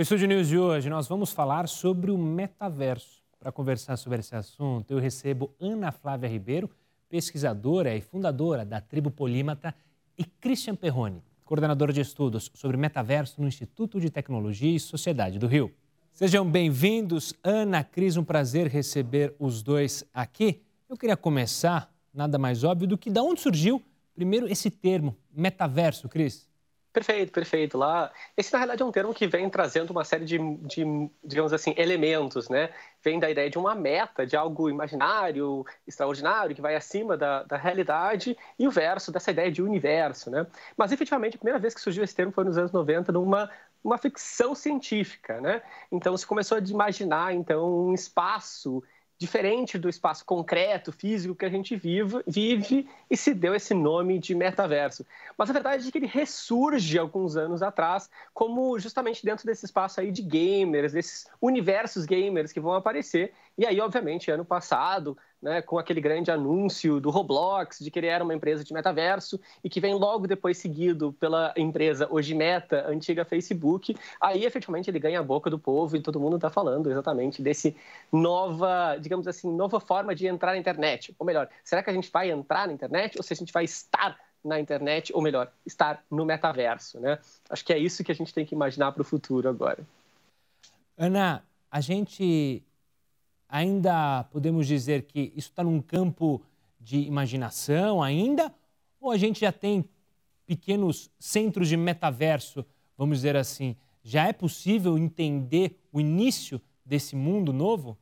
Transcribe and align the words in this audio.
No 0.00 0.02
Estúdio 0.02 0.28
News 0.28 0.48
de 0.48 0.58
hoje, 0.58 0.88
nós 0.88 1.06
vamos 1.06 1.30
falar 1.30 1.68
sobre 1.68 2.10
o 2.10 2.16
metaverso. 2.16 3.22
Para 3.38 3.52
conversar 3.52 3.98
sobre 3.98 4.20
esse 4.20 4.34
assunto, 4.34 4.90
eu 4.90 4.98
recebo 4.98 5.54
Ana 5.60 5.92
Flávia 5.92 6.26
Ribeiro, 6.26 6.70
pesquisadora 7.10 7.94
e 7.94 8.00
fundadora 8.00 8.64
da 8.64 8.80
Tribo 8.80 9.10
Polímata, 9.10 9.74
e 10.16 10.24
Christian 10.24 10.74
Perrone, 10.74 11.22
coordenador 11.44 11.92
de 11.92 12.00
estudos 12.00 12.50
sobre 12.54 12.78
metaverso 12.78 13.42
no 13.42 13.46
Instituto 13.46 14.00
de 14.00 14.08
Tecnologia 14.08 14.74
e 14.74 14.80
Sociedade 14.80 15.38
do 15.38 15.46
Rio. 15.46 15.70
Sejam 16.14 16.50
bem-vindos, 16.50 17.34
Ana, 17.44 17.84
Cris, 17.84 18.16
um 18.16 18.24
prazer 18.24 18.68
receber 18.68 19.34
os 19.38 19.62
dois 19.62 20.02
aqui. 20.14 20.62
Eu 20.88 20.96
queria 20.96 21.14
começar, 21.14 21.94
nada 22.14 22.38
mais 22.38 22.64
óbvio 22.64 22.88
do 22.88 22.96
que 22.96 23.10
de 23.10 23.20
onde 23.20 23.42
surgiu 23.42 23.82
primeiro 24.14 24.50
esse 24.50 24.70
termo, 24.70 25.14
metaverso, 25.30 26.08
Cris. 26.08 26.48
Perfeito, 26.92 27.32
perfeito. 27.32 27.78
Lá, 27.78 28.12
esse 28.36 28.52
na 28.52 28.58
realidade 28.58 28.82
é 28.82 28.84
um 28.84 28.90
termo 28.90 29.14
que 29.14 29.26
vem 29.28 29.48
trazendo 29.48 29.90
uma 29.92 30.04
série 30.04 30.24
de, 30.24 30.38
de, 30.66 30.84
digamos 31.22 31.52
assim, 31.52 31.72
elementos, 31.76 32.48
né? 32.48 32.70
Vem 33.00 33.20
da 33.20 33.30
ideia 33.30 33.48
de 33.48 33.56
uma 33.58 33.76
meta, 33.76 34.26
de 34.26 34.36
algo 34.36 34.68
imaginário, 34.68 35.64
extraordinário, 35.86 36.54
que 36.54 36.60
vai 36.60 36.74
acima 36.74 37.16
da, 37.16 37.44
da 37.44 37.56
realidade, 37.56 38.36
e 38.58 38.66
o 38.66 38.72
verso 38.72 39.12
dessa 39.12 39.30
ideia 39.30 39.52
de 39.52 39.62
universo, 39.62 40.30
né? 40.30 40.44
Mas 40.76 40.90
efetivamente 40.90 41.36
a 41.36 41.38
primeira 41.38 41.60
vez 41.60 41.74
que 41.74 41.80
surgiu 41.80 42.02
esse 42.02 42.14
termo 42.14 42.32
foi 42.32 42.42
nos 42.42 42.58
anos 42.58 42.72
90, 42.72 43.12
numa 43.12 43.48
uma 43.82 43.96
ficção 43.96 44.54
científica, 44.54 45.40
né? 45.40 45.62
Então 45.90 46.16
se 46.16 46.26
começou 46.26 46.58
a 46.58 46.60
imaginar 46.60 47.32
então 47.34 47.86
um 47.88 47.94
espaço 47.94 48.82
diferente 49.20 49.76
do 49.76 49.86
espaço 49.86 50.24
concreto, 50.24 50.90
físico 50.90 51.34
que 51.34 51.44
a 51.44 51.50
gente 51.50 51.76
vive, 51.76 52.22
vive 52.26 52.88
e 53.10 53.14
se 53.14 53.34
deu 53.34 53.54
esse 53.54 53.74
nome 53.74 54.18
de 54.18 54.34
metaverso. 54.34 55.04
Mas 55.36 55.50
a 55.50 55.52
verdade 55.52 55.86
é 55.86 55.92
que 55.92 55.98
ele 55.98 56.06
ressurge 56.06 56.98
alguns 56.98 57.36
anos 57.36 57.62
atrás, 57.62 58.08
como 58.32 58.78
justamente 58.78 59.22
dentro 59.22 59.44
desse 59.44 59.66
espaço 59.66 60.00
aí 60.00 60.10
de 60.10 60.22
gamers, 60.22 60.94
desses 60.94 61.28
universos 61.38 62.06
gamers 62.06 62.50
que 62.50 62.60
vão 62.60 62.72
aparecer. 62.72 63.34
E 63.58 63.66
aí, 63.66 63.78
obviamente, 63.78 64.30
ano 64.30 64.44
passado, 64.44 65.18
né, 65.42 65.62
com 65.62 65.78
aquele 65.78 66.00
grande 66.00 66.30
anúncio 66.30 67.00
do 67.00 67.10
Roblox 67.10 67.78
de 67.80 67.90
que 67.90 67.98
ele 67.98 68.06
era 68.06 68.22
uma 68.22 68.34
empresa 68.34 68.62
de 68.62 68.72
metaverso 68.72 69.40
e 69.64 69.70
que 69.70 69.80
vem 69.80 69.94
logo 69.94 70.26
depois 70.26 70.58
seguido 70.58 71.12
pela 71.14 71.52
empresa 71.56 72.06
hoje 72.10 72.34
Meta, 72.34 72.86
antiga 72.88 73.24
Facebook, 73.24 73.96
aí 74.20 74.44
efetivamente 74.44 74.90
ele 74.90 74.98
ganha 74.98 75.20
a 75.20 75.22
boca 75.22 75.48
do 75.48 75.58
povo 75.58 75.96
e 75.96 76.00
todo 76.00 76.20
mundo 76.20 76.36
está 76.36 76.50
falando 76.50 76.90
exatamente 76.90 77.42
desse 77.42 77.76
nova, 78.12 78.96
digamos 79.00 79.26
assim, 79.26 79.50
nova 79.50 79.80
forma 79.80 80.14
de 80.14 80.26
entrar 80.26 80.52
na 80.52 80.58
internet. 80.58 81.14
Ou 81.18 81.26
melhor, 81.26 81.48
será 81.64 81.82
que 81.82 81.90
a 81.90 81.92
gente 81.92 82.10
vai 82.10 82.30
entrar 82.30 82.66
na 82.66 82.72
internet 82.72 83.16
ou 83.16 83.22
se 83.22 83.32
a 83.32 83.36
gente 83.36 83.52
vai 83.52 83.64
estar 83.64 84.18
na 84.42 84.58
internet, 84.58 85.12
ou 85.14 85.20
melhor, 85.20 85.52
estar 85.66 86.02
no 86.10 86.24
metaverso, 86.24 86.98
né? 86.98 87.18
Acho 87.48 87.64
que 87.64 87.72
é 87.72 87.78
isso 87.78 88.02
que 88.02 88.10
a 88.10 88.14
gente 88.14 88.32
tem 88.32 88.44
que 88.44 88.54
imaginar 88.54 88.90
para 88.92 89.02
o 89.02 89.04
futuro 89.04 89.48
agora. 89.48 89.80
Ana, 90.96 91.42
a 91.70 91.80
gente 91.80 92.62
ainda 93.50 94.24
podemos 94.24 94.66
dizer 94.66 95.02
que 95.02 95.32
isso 95.36 95.50
está 95.50 95.64
num 95.64 95.82
campo 95.82 96.40
de 96.78 97.00
imaginação 97.00 98.02
ainda? 98.02 98.54
Ou 99.00 99.10
a 99.10 99.18
gente 99.18 99.40
já 99.40 99.52
tem 99.52 99.84
pequenos 100.46 101.10
centros 101.18 101.68
de 101.68 101.76
metaverso, 101.76 102.64
vamos 102.96 103.18
dizer 103.18 103.36
assim? 103.36 103.76
Já 104.02 104.28
é 104.28 104.32
possível 104.32 104.96
entender 104.96 105.78
o 105.92 106.00
início 106.00 106.60
desse 106.84 107.14
mundo 107.16 107.52
novo? 107.52 107.98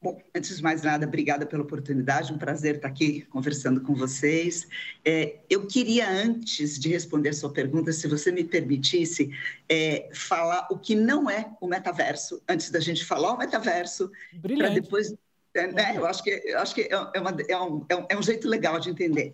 Bom, 0.00 0.20
antes 0.34 0.58
de 0.58 0.62
mais 0.62 0.82
nada, 0.82 1.06
obrigada 1.06 1.46
pela 1.46 1.62
oportunidade, 1.62 2.32
um 2.32 2.38
prazer 2.38 2.76
estar 2.76 2.88
aqui 2.88 3.22
conversando 3.22 3.80
com 3.80 3.94
vocês. 3.94 4.68
É, 5.04 5.38
eu 5.48 5.66
queria, 5.66 6.08
antes 6.08 6.78
de 6.78 6.90
responder 6.90 7.30
a 7.30 7.32
sua 7.32 7.50
pergunta, 7.50 7.92
se 7.92 8.06
você 8.06 8.30
me 8.30 8.44
permitisse, 8.44 9.30
é, 9.68 10.08
falar 10.12 10.68
o 10.70 10.78
que 10.78 10.94
não 10.94 11.30
é 11.30 11.50
o 11.60 11.66
metaverso, 11.66 12.42
antes 12.46 12.70
da 12.70 12.78
gente 12.78 13.04
falar 13.04 13.32
o 13.32 13.38
metaverso, 13.38 14.10
para 14.56 14.68
depois. 14.68 15.14
É, 15.54 15.72
né, 15.72 15.94
eu 15.96 16.04
acho 16.04 16.22
que, 16.22 16.30
eu 16.30 16.58
acho 16.58 16.74
que 16.74 16.82
é, 16.82 17.10
é 17.14 17.20
uma, 17.20 17.36
é, 17.48 17.58
um, 17.58 17.86
é, 17.88 17.96
um, 17.96 18.06
é 18.10 18.18
um 18.18 18.22
jeito 18.22 18.46
legal 18.46 18.78
de 18.78 18.90
entender 18.90 19.32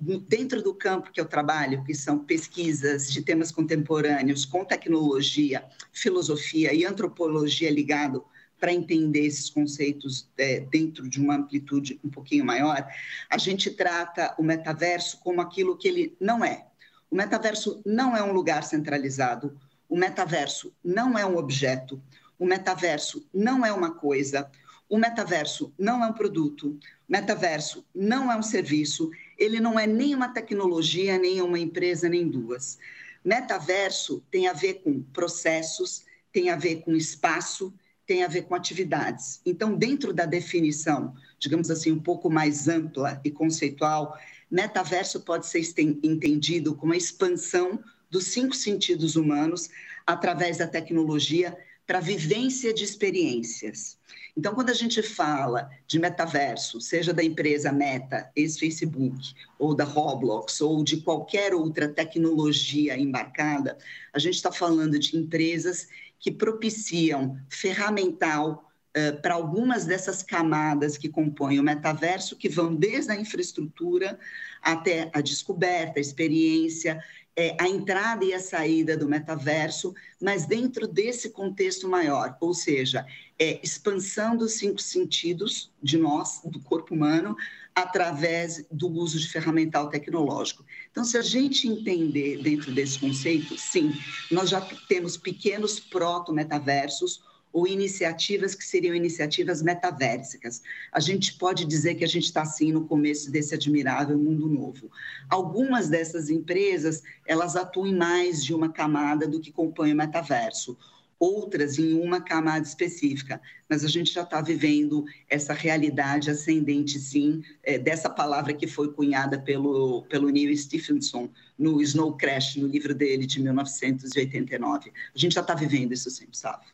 dentro 0.00 0.62
do 0.62 0.72
campo 0.72 1.10
que 1.12 1.20
eu 1.20 1.26
trabalho, 1.26 1.84
que 1.84 1.94
são 1.94 2.18
pesquisas 2.18 3.12
de 3.12 3.22
temas 3.22 3.50
contemporâneos 3.50 4.44
com 4.44 4.64
tecnologia, 4.64 5.64
filosofia 5.92 6.72
e 6.72 6.84
antropologia 6.84 7.70
ligado 7.70 8.24
para 8.62 8.72
entender 8.72 9.26
esses 9.26 9.50
conceitos 9.50 10.30
é, 10.38 10.60
dentro 10.60 11.08
de 11.08 11.20
uma 11.20 11.34
amplitude 11.34 11.98
um 12.04 12.08
pouquinho 12.08 12.44
maior, 12.44 12.86
a 13.28 13.36
gente 13.36 13.72
trata 13.72 14.36
o 14.38 14.42
metaverso 14.44 15.18
como 15.18 15.40
aquilo 15.40 15.76
que 15.76 15.88
ele 15.88 16.16
não 16.20 16.44
é. 16.44 16.68
O 17.10 17.16
metaverso 17.16 17.82
não 17.84 18.16
é 18.16 18.22
um 18.22 18.32
lugar 18.32 18.62
centralizado, 18.62 19.58
o 19.88 19.96
metaverso 19.96 20.72
não 20.82 21.18
é 21.18 21.26
um 21.26 21.38
objeto, 21.38 22.00
o 22.38 22.46
metaverso 22.46 23.26
não 23.34 23.66
é 23.66 23.72
uma 23.72 23.96
coisa, 23.96 24.48
o 24.88 24.96
metaverso 24.96 25.74
não 25.76 26.04
é 26.04 26.06
um 26.06 26.12
produto, 26.12 26.68
o 26.68 26.78
metaverso 27.08 27.84
não 27.92 28.30
é 28.30 28.36
um 28.36 28.44
serviço, 28.44 29.10
ele 29.36 29.58
não 29.58 29.76
é 29.76 29.88
nem 29.88 30.14
uma 30.14 30.28
tecnologia, 30.28 31.18
nem 31.18 31.42
uma 31.42 31.58
empresa, 31.58 32.08
nem 32.08 32.28
duas. 32.28 32.78
Metaverso 33.24 34.22
tem 34.30 34.46
a 34.46 34.52
ver 34.52 34.74
com 34.84 35.02
processos, 35.02 36.04
tem 36.32 36.48
a 36.48 36.54
ver 36.54 36.82
com 36.82 36.94
espaço, 36.94 37.74
tem 38.06 38.24
a 38.24 38.28
ver 38.28 38.42
com 38.42 38.54
atividades. 38.54 39.40
Então, 39.44 39.74
dentro 39.74 40.12
da 40.12 40.26
definição, 40.26 41.14
digamos 41.38 41.70
assim, 41.70 41.92
um 41.92 42.00
pouco 42.00 42.30
mais 42.30 42.68
ampla 42.68 43.20
e 43.24 43.30
conceitual, 43.30 44.18
metaverso 44.50 45.20
pode 45.20 45.46
ser 45.46 45.60
entendido 46.02 46.74
como 46.74 46.92
a 46.92 46.96
expansão 46.96 47.82
dos 48.10 48.26
cinco 48.26 48.54
sentidos 48.54 49.16
humanos 49.16 49.70
através 50.06 50.58
da 50.58 50.66
tecnologia 50.66 51.56
para 51.86 52.00
vivência 52.00 52.72
de 52.72 52.84
experiências. 52.84 53.98
Então, 54.36 54.54
quando 54.54 54.70
a 54.70 54.74
gente 54.74 55.02
fala 55.02 55.68
de 55.86 55.98
metaverso, 55.98 56.80
seja 56.80 57.12
da 57.12 57.22
empresa 57.22 57.70
Meta, 57.70 58.30
ex-Facebook, 58.34 59.34
ou 59.58 59.74
da 59.74 59.84
Roblox, 59.84 60.60
ou 60.60 60.82
de 60.82 60.98
qualquer 61.02 61.54
outra 61.54 61.88
tecnologia 61.88 62.96
embarcada, 62.98 63.76
a 64.12 64.18
gente 64.18 64.34
está 64.34 64.50
falando 64.50 64.98
de 64.98 65.16
empresas 65.16 65.88
que 66.22 66.30
propiciam 66.30 67.36
ferramental 67.50 68.70
uh, 68.96 69.20
para 69.20 69.34
algumas 69.34 69.84
dessas 69.84 70.22
camadas 70.22 70.96
que 70.96 71.08
compõem 71.08 71.58
o 71.58 71.64
metaverso, 71.64 72.36
que 72.36 72.48
vão 72.48 72.74
desde 72.74 73.10
a 73.10 73.20
infraestrutura 73.20 74.18
até 74.62 75.10
a 75.12 75.20
descoberta, 75.20 75.98
a 75.98 76.00
experiência, 76.00 77.02
é, 77.34 77.56
a 77.58 77.66
entrada 77.66 78.24
e 78.24 78.32
a 78.32 78.40
saída 78.40 78.96
do 78.96 79.08
metaverso, 79.08 79.94
mas 80.20 80.46
dentro 80.46 80.86
desse 80.86 81.30
contexto 81.30 81.88
maior, 81.88 82.36
ou 82.40 82.54
seja, 82.54 83.06
é, 83.38 83.58
expansão 83.62 84.36
dos 84.36 84.52
cinco 84.52 84.80
sentidos 84.80 85.72
de 85.82 85.96
nós, 85.96 86.40
do 86.44 86.60
corpo 86.60 86.94
humano, 86.94 87.34
através 87.74 88.64
do 88.70 88.88
uso 88.88 89.18
de 89.18 89.28
ferramental 89.28 89.88
tecnológico. 89.88 90.64
Então, 90.92 91.04
se 91.04 91.16
a 91.16 91.22
gente 91.22 91.66
entender 91.66 92.42
dentro 92.42 92.70
desse 92.70 92.98
conceito, 92.98 93.56
sim, 93.56 93.92
nós 94.30 94.50
já 94.50 94.60
temos 94.60 95.16
pequenos 95.16 95.80
proto-metaversos 95.80 97.24
ou 97.50 97.66
iniciativas 97.66 98.54
que 98.54 98.64
seriam 98.64 98.94
iniciativas 98.94 99.62
metaversicas. 99.62 100.62
A 100.92 101.00
gente 101.00 101.34
pode 101.34 101.64
dizer 101.64 101.94
que 101.94 102.04
a 102.04 102.08
gente 102.08 102.24
está, 102.24 102.44
sim, 102.44 102.72
no 102.72 102.86
começo 102.86 103.30
desse 103.30 103.54
admirável 103.54 104.18
mundo 104.18 104.46
novo. 104.48 104.90
Algumas 105.30 105.88
dessas 105.88 106.28
empresas, 106.28 107.02
elas 107.26 107.56
atuam 107.56 107.86
em 107.86 107.96
mais 107.96 108.44
de 108.44 108.54
uma 108.54 108.70
camada 108.70 109.26
do 109.26 109.40
que 109.40 109.50
compõe 109.50 109.92
o 109.92 109.96
metaverso 109.96 110.76
outras 111.22 111.78
em 111.78 111.94
uma 111.94 112.20
camada 112.20 112.66
específica, 112.66 113.40
mas 113.68 113.84
a 113.84 113.88
gente 113.88 114.12
já 114.12 114.22
está 114.22 114.40
vivendo 114.40 115.04
essa 115.30 115.52
realidade 115.52 116.28
ascendente, 116.28 116.98
sim, 116.98 117.44
é, 117.62 117.78
dessa 117.78 118.10
palavra 118.10 118.52
que 118.52 118.66
foi 118.66 118.92
cunhada 118.92 119.38
pelo, 119.38 120.02
pelo 120.08 120.28
Neil 120.30 120.56
Stephenson 120.56 121.30
no 121.56 121.80
Snow 121.80 122.16
Crash, 122.16 122.56
no 122.56 122.66
livro 122.66 122.92
dele 122.92 123.24
de 123.24 123.40
1989. 123.40 124.92
A 125.14 125.18
gente 125.18 125.32
já 125.32 125.42
está 125.42 125.54
vivendo 125.54 125.92
isso 125.92 126.10
sim, 126.10 126.26
sabe? 126.32 126.66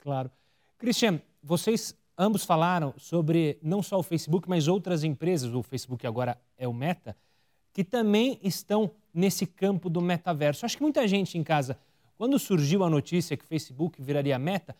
Claro. 0.00 0.30
Cristian, 0.78 1.20
vocês 1.42 1.94
ambos 2.16 2.42
falaram 2.42 2.94
sobre 2.96 3.58
não 3.62 3.82
só 3.82 3.98
o 3.98 4.02
Facebook, 4.02 4.48
mas 4.48 4.66
outras 4.66 5.04
empresas, 5.04 5.52
o 5.52 5.62
Facebook 5.62 6.06
agora 6.06 6.40
é 6.56 6.66
o 6.66 6.72
Meta, 6.72 7.14
que 7.70 7.84
também 7.84 8.40
estão 8.42 8.90
nesse 9.12 9.44
campo 9.44 9.90
do 9.90 10.00
metaverso. 10.00 10.64
Acho 10.64 10.78
que 10.78 10.82
muita 10.82 11.06
gente 11.06 11.36
em 11.36 11.44
casa 11.44 11.76
quando 12.20 12.38
surgiu 12.38 12.84
a 12.84 12.90
notícia 12.90 13.34
que 13.34 13.46
Facebook 13.46 14.02
viraria 14.02 14.38
meta, 14.38 14.76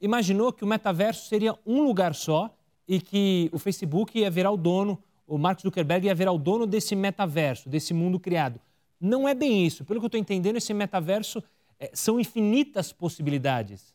imaginou 0.00 0.52
que 0.52 0.62
o 0.62 0.68
metaverso 0.68 1.26
seria 1.26 1.58
um 1.66 1.82
lugar 1.82 2.14
só 2.14 2.56
e 2.86 3.00
que 3.00 3.50
o 3.52 3.58
Facebook 3.58 4.16
ia 4.16 4.30
virar 4.30 4.52
o 4.52 4.56
dono, 4.56 5.02
o 5.26 5.36
Mark 5.36 5.60
Zuckerberg 5.60 6.06
ia 6.06 6.14
virar 6.14 6.30
o 6.30 6.38
dono 6.38 6.64
desse 6.64 6.94
metaverso, 6.94 7.68
desse 7.68 7.92
mundo 7.92 8.20
criado. 8.20 8.60
Não 9.00 9.28
é 9.28 9.34
bem 9.34 9.66
isso. 9.66 9.84
Pelo 9.84 9.98
que 9.98 10.04
eu 10.04 10.06
estou 10.06 10.20
entendendo, 10.20 10.58
esse 10.58 10.72
metaverso 10.72 11.42
é, 11.76 11.90
são 11.92 12.20
infinitas 12.20 12.92
possibilidades. 12.92 13.92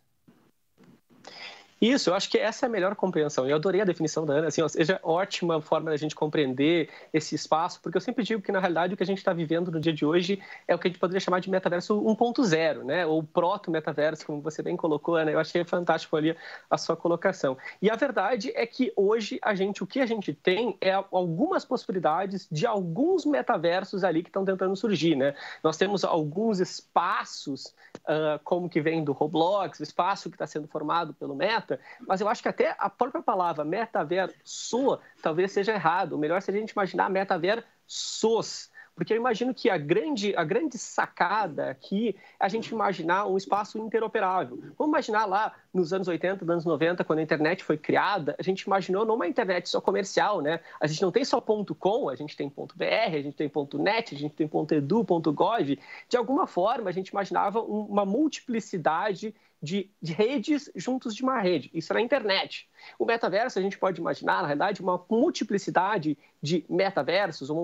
Isso, 1.81 2.11
eu 2.11 2.13
acho 2.13 2.29
que 2.29 2.37
essa 2.37 2.65
é 2.65 2.67
a 2.67 2.69
melhor 2.69 2.95
compreensão. 2.95 3.49
Eu 3.49 3.55
adorei 3.55 3.81
a 3.81 3.83
definição 3.85 4.23
da 4.23 4.35
Ana, 4.35 4.49
assim, 4.49 4.67
seja, 4.69 4.99
ótima 5.01 5.59
forma 5.59 5.89
da 5.89 5.97
gente 5.97 6.13
compreender 6.13 6.89
esse 7.11 7.33
espaço, 7.33 7.79
porque 7.81 7.97
eu 7.97 8.01
sempre 8.01 8.23
digo 8.23 8.39
que, 8.39 8.51
na 8.51 8.59
realidade, 8.59 8.93
o 8.93 8.97
que 8.97 9.01
a 9.01 9.05
gente 9.05 9.17
está 9.17 9.33
vivendo 9.33 9.71
no 9.71 9.79
dia 9.79 9.91
de 9.91 10.05
hoje 10.05 10.39
é 10.67 10.75
o 10.75 10.77
que 10.77 10.87
a 10.87 10.91
gente 10.91 10.99
poderia 10.99 11.19
chamar 11.19 11.39
de 11.39 11.49
metaverso 11.49 11.99
1.0, 11.99 12.83
né? 12.83 13.03
ou 13.05 13.23
proto-metaverso, 13.23 14.27
como 14.27 14.41
você 14.41 14.61
bem 14.61 14.77
colocou, 14.77 15.15
Ana. 15.15 15.31
Eu 15.31 15.39
achei 15.39 15.63
fantástico 15.63 16.15
ali 16.15 16.35
a 16.69 16.77
sua 16.77 16.95
colocação. 16.95 17.57
E 17.81 17.89
a 17.89 17.95
verdade 17.95 18.51
é 18.55 18.65
que 18.67 18.93
hoje 18.95 19.39
a 19.41 19.55
gente, 19.55 19.83
o 19.83 19.87
que 19.87 20.01
a 20.01 20.05
gente 20.05 20.35
tem 20.35 20.77
é 20.81 20.91
algumas 20.91 21.65
possibilidades 21.65 22.47
de 22.51 22.67
alguns 22.67 23.25
metaversos 23.25 24.03
ali 24.03 24.21
que 24.21 24.29
estão 24.29 24.45
tentando 24.45 24.75
surgir, 24.75 25.15
né? 25.15 25.33
Nós 25.63 25.77
temos 25.77 26.03
alguns 26.03 26.59
espaços, 26.59 27.73
uh, 28.01 28.39
como 28.43 28.69
que 28.69 28.81
vem 28.81 29.03
do 29.03 29.13
Roblox, 29.13 29.79
o 29.79 29.83
espaço 29.83 30.29
que 30.29 30.35
está 30.35 30.45
sendo 30.45 30.67
formado 30.67 31.13
pelo 31.13 31.35
Meta, 31.35 31.70
meta, 31.71 31.79
mas 32.07 32.21
eu 32.21 32.27
acho 32.27 32.41
que 32.41 32.49
até 32.49 32.75
a 32.77 32.89
própria 32.89 33.21
palavra 33.21 33.63
metaverso 33.63 34.99
talvez 35.21 35.51
seja 35.51 35.73
errado. 35.73 36.13
O 36.13 36.17
melhor 36.17 36.41
seria 36.41 36.59
a 36.59 36.61
gente 36.61 36.71
imaginar 36.71 37.09
metaversos, 37.09 38.69
porque 38.93 39.13
eu 39.13 39.17
imagino 39.17 39.53
que 39.53 39.69
a 39.69 39.77
grande, 39.77 40.35
a 40.35 40.43
grande 40.43 40.77
sacada 40.77 41.69
aqui 41.71 42.15
é 42.39 42.45
a 42.45 42.47
gente 42.49 42.67
imaginar 42.67 43.25
um 43.25 43.37
espaço 43.37 43.77
interoperável. 43.77 44.57
Vamos 44.77 44.91
imaginar 44.91 45.25
lá 45.25 45.55
nos 45.73 45.93
anos 45.93 46.07
80, 46.07 46.43
nos 46.43 46.51
anos 46.51 46.65
90, 46.65 47.03
quando 47.03 47.19
a 47.19 47.23
internet 47.23 47.63
foi 47.63 47.77
criada, 47.77 48.35
a 48.37 48.43
gente 48.43 48.61
imaginou 48.61 49.05
não 49.05 49.15
uma 49.15 49.27
internet 49.27 49.69
só 49.69 49.79
comercial, 49.79 50.41
né? 50.41 50.59
A 50.79 50.87
gente 50.87 51.01
não 51.01 51.11
tem 51.11 51.23
só 51.23 51.41
.com, 51.41 52.09
a 52.09 52.15
gente 52.15 52.35
tem 52.35 52.49
ponto 52.49 52.77
.br, 52.77 52.83
a 52.83 53.21
gente 53.21 53.33
tem 53.33 53.51
.net, 53.79 54.13
a 54.13 54.17
gente 54.17 54.35
tem 54.35 54.49
.edu, 54.77 55.03
.gov. 55.03 55.79
De 56.09 56.17
alguma 56.17 56.45
forma, 56.45 56.89
a 56.89 56.93
gente 56.93 57.09
imaginava 57.09 57.61
uma 57.61 58.05
multiplicidade 58.05 59.33
de, 59.61 59.91
de, 60.01 60.13
redes 60.13 60.69
juntos 60.75 61.15
de 61.15 61.23
uma 61.23 61.39
rede. 61.39 61.69
Isso 61.73 61.93
na 61.93 62.01
internet. 62.01 62.67
O 62.97 63.05
metaverso, 63.05 63.59
a 63.59 63.61
gente 63.61 63.77
pode 63.77 64.01
imaginar, 64.01 64.41
na 64.41 64.47
realidade, 64.47 64.81
uma 64.81 65.03
multiplicidade 65.09 66.17
de 66.41 66.65
metaversos, 66.67 67.49
uma 67.49 67.61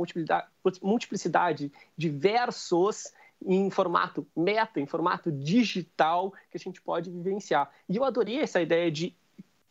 multiplicidade, 0.82 1.72
de 1.98 2.10
versos 2.10 3.12
em 3.46 3.70
formato 3.70 4.28
meta, 4.36 4.80
em 4.80 4.86
formato 4.86 5.32
digital, 5.32 6.32
que 6.52 6.58
a 6.58 6.60
gente 6.60 6.82
pode 6.82 7.10
vivenciar. 7.10 7.72
E 7.88 7.96
eu 7.96 8.04
adorei 8.04 8.40
essa 8.40 8.62
ideia 8.62 8.92
de 8.92 9.16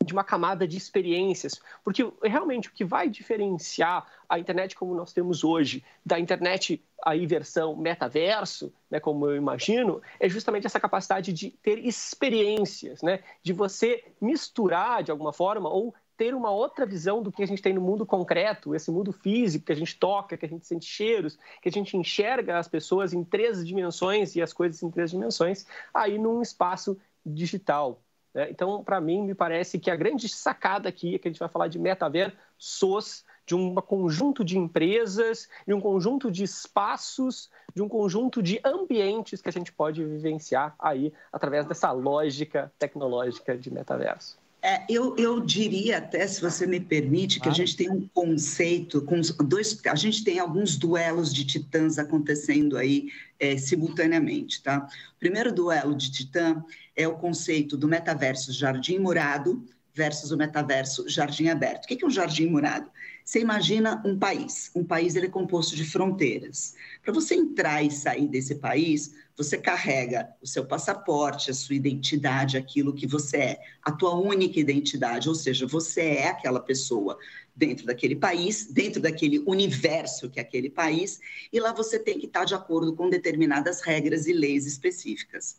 de 0.07 0.13
uma 0.13 0.23
camada 0.23 0.67
de 0.67 0.77
experiências, 0.77 1.61
porque 1.83 2.09
realmente 2.23 2.69
o 2.69 2.71
que 2.71 2.85
vai 2.85 3.09
diferenciar 3.09 4.07
a 4.27 4.39
internet 4.39 4.75
como 4.75 4.95
nós 4.95 5.13
temos 5.13 5.43
hoje 5.43 5.83
da 6.05 6.19
internet 6.19 6.83
aí 7.05 7.25
versão 7.27 7.75
metaverso, 7.75 8.73
né, 8.89 8.99
como 8.99 9.27
eu 9.27 9.35
imagino, 9.35 10.01
é 10.19 10.27
justamente 10.27 10.65
essa 10.65 10.79
capacidade 10.79 11.31
de 11.31 11.51
ter 11.51 11.77
experiências, 11.85 13.01
né, 13.01 13.19
de 13.43 13.53
você 13.53 14.03
misturar 14.19 15.03
de 15.03 15.11
alguma 15.11 15.33
forma 15.33 15.69
ou 15.69 15.93
ter 16.15 16.33
uma 16.33 16.49
outra 16.49 16.85
visão 16.85 17.21
do 17.21 17.31
que 17.31 17.43
a 17.43 17.45
gente 17.45 17.61
tem 17.61 17.73
no 17.73 17.81
mundo 17.81 18.05
concreto, 18.05 18.73
esse 18.73 18.89
mundo 18.89 19.11
físico 19.11 19.65
que 19.65 19.71
a 19.71 19.75
gente 19.75 19.95
toca, 19.99 20.35
que 20.35 20.45
a 20.45 20.49
gente 20.49 20.65
sente 20.65 20.85
cheiros, 20.85 21.37
que 21.61 21.69
a 21.69 21.71
gente 21.71 21.95
enxerga 21.95 22.57
as 22.57 22.67
pessoas 22.67 23.13
em 23.13 23.23
três 23.23 23.65
dimensões 23.65 24.35
e 24.35 24.41
as 24.41 24.51
coisas 24.51 24.81
em 24.81 24.89
três 24.89 25.11
dimensões, 25.11 25.67
aí 25.93 26.17
num 26.17 26.41
espaço 26.41 26.97
digital. 27.23 28.01
Né? 28.37 28.51
Então, 28.51 28.83
para 28.83 29.01
mim, 29.01 29.23
me 29.23 29.33
parece 29.33 29.79
que 29.79 29.89
a 29.89 29.95
grande 29.95 30.29
sacada 30.29 30.87
aqui 30.87 31.15
é 31.15 31.17
que 31.17 31.27
a 31.27 31.31
gente 31.31 31.39
vai 31.39 31.49
falar 31.49 31.67
de 31.69 31.79
metaversos, 31.79 33.25
de 33.47 33.55
um 33.55 33.73
conjunto 33.73 34.45
de 34.45 34.59
empresas, 34.59 35.49
de 35.65 35.73
um 35.73 35.81
conjunto 35.81 36.29
de 36.29 36.43
espaços, 36.43 37.49
de 37.73 37.81
um 37.81 37.89
conjunto 37.89 38.43
de 38.43 38.59
ambientes 38.63 39.41
que 39.41 39.49
a 39.49 39.51
gente 39.51 39.73
pode 39.73 40.05
vivenciar 40.05 40.75
aí 40.77 41.11
através 41.33 41.65
dessa 41.65 41.91
lógica 41.91 42.71
tecnológica 42.77 43.57
de 43.57 43.73
metaverso. 43.73 44.37
É, 44.67 44.83
eu, 44.89 45.15
eu 45.15 45.39
diria 45.39 45.97
até, 45.97 46.27
se 46.27 46.41
você 46.41 46.67
me 46.67 46.77
permite, 46.77 47.39
que 47.39 47.47
a 47.47 47.53
gente 47.53 47.73
tem 47.77 47.89
um 47.89 48.05
conceito, 48.09 49.01
com 49.01 49.21
dois, 49.45 49.79
a 49.85 49.95
gente 49.95 50.25
tem 50.25 50.39
alguns 50.39 50.75
duelos 50.75 51.33
de 51.33 51.45
titãs 51.45 51.97
acontecendo 51.97 52.75
aí 52.75 53.07
é, 53.39 53.55
simultaneamente, 53.55 54.61
tá? 54.61 54.85
O 55.15 55.19
primeiro 55.19 55.53
duelo 55.53 55.95
de 55.95 56.11
titã 56.11 56.61
é 56.97 57.07
o 57.07 57.15
conceito 57.15 57.77
do 57.77 57.87
metaverso 57.87 58.51
jardim 58.51 58.99
murado 58.99 59.65
versus 59.93 60.31
o 60.31 60.37
metaverso 60.37 61.07
jardim 61.07 61.47
aberto. 61.47 61.85
O 61.85 61.87
que 61.87 62.03
é 62.03 62.05
um 62.05 62.11
jardim 62.11 62.47
murado? 62.47 62.91
Você 63.23 63.39
imagina 63.39 64.03
um 64.05 64.19
país. 64.19 64.69
Um 64.75 64.83
país 64.83 65.15
ele 65.15 65.27
é 65.27 65.29
composto 65.29 65.77
de 65.77 65.85
fronteiras. 65.85 66.75
Para 67.01 67.13
você 67.13 67.35
entrar 67.35 67.83
e 67.83 67.89
sair 67.89 68.27
desse 68.27 68.55
país, 68.55 69.13
você 69.37 69.55
carrega 69.57 70.27
o 70.41 70.47
seu 70.47 70.65
passaporte, 70.65 71.51
a 71.51 71.53
sua 71.53 71.75
identidade, 71.75 72.57
aquilo 72.57 72.93
que 72.93 73.05
você 73.05 73.37
é, 73.37 73.59
a 73.83 73.91
tua 73.91 74.15
única 74.15 74.59
identidade, 74.59 75.29
ou 75.29 75.35
seja, 75.35 75.67
você 75.67 76.01
é 76.01 76.27
aquela 76.29 76.59
pessoa 76.59 77.17
dentro 77.55 77.85
daquele 77.85 78.15
país, 78.15 78.65
dentro 78.71 79.01
daquele 79.01 79.39
universo 79.45 80.29
que 80.29 80.39
é 80.39 80.43
aquele 80.43 80.69
país, 80.69 81.19
e 81.53 81.59
lá 81.59 81.71
você 81.71 81.99
tem 81.99 82.19
que 82.19 82.25
estar 82.25 82.45
de 82.45 82.55
acordo 82.55 82.95
com 82.95 83.09
determinadas 83.09 83.81
regras 83.81 84.25
e 84.25 84.33
leis 84.33 84.65
específicas. 84.65 85.57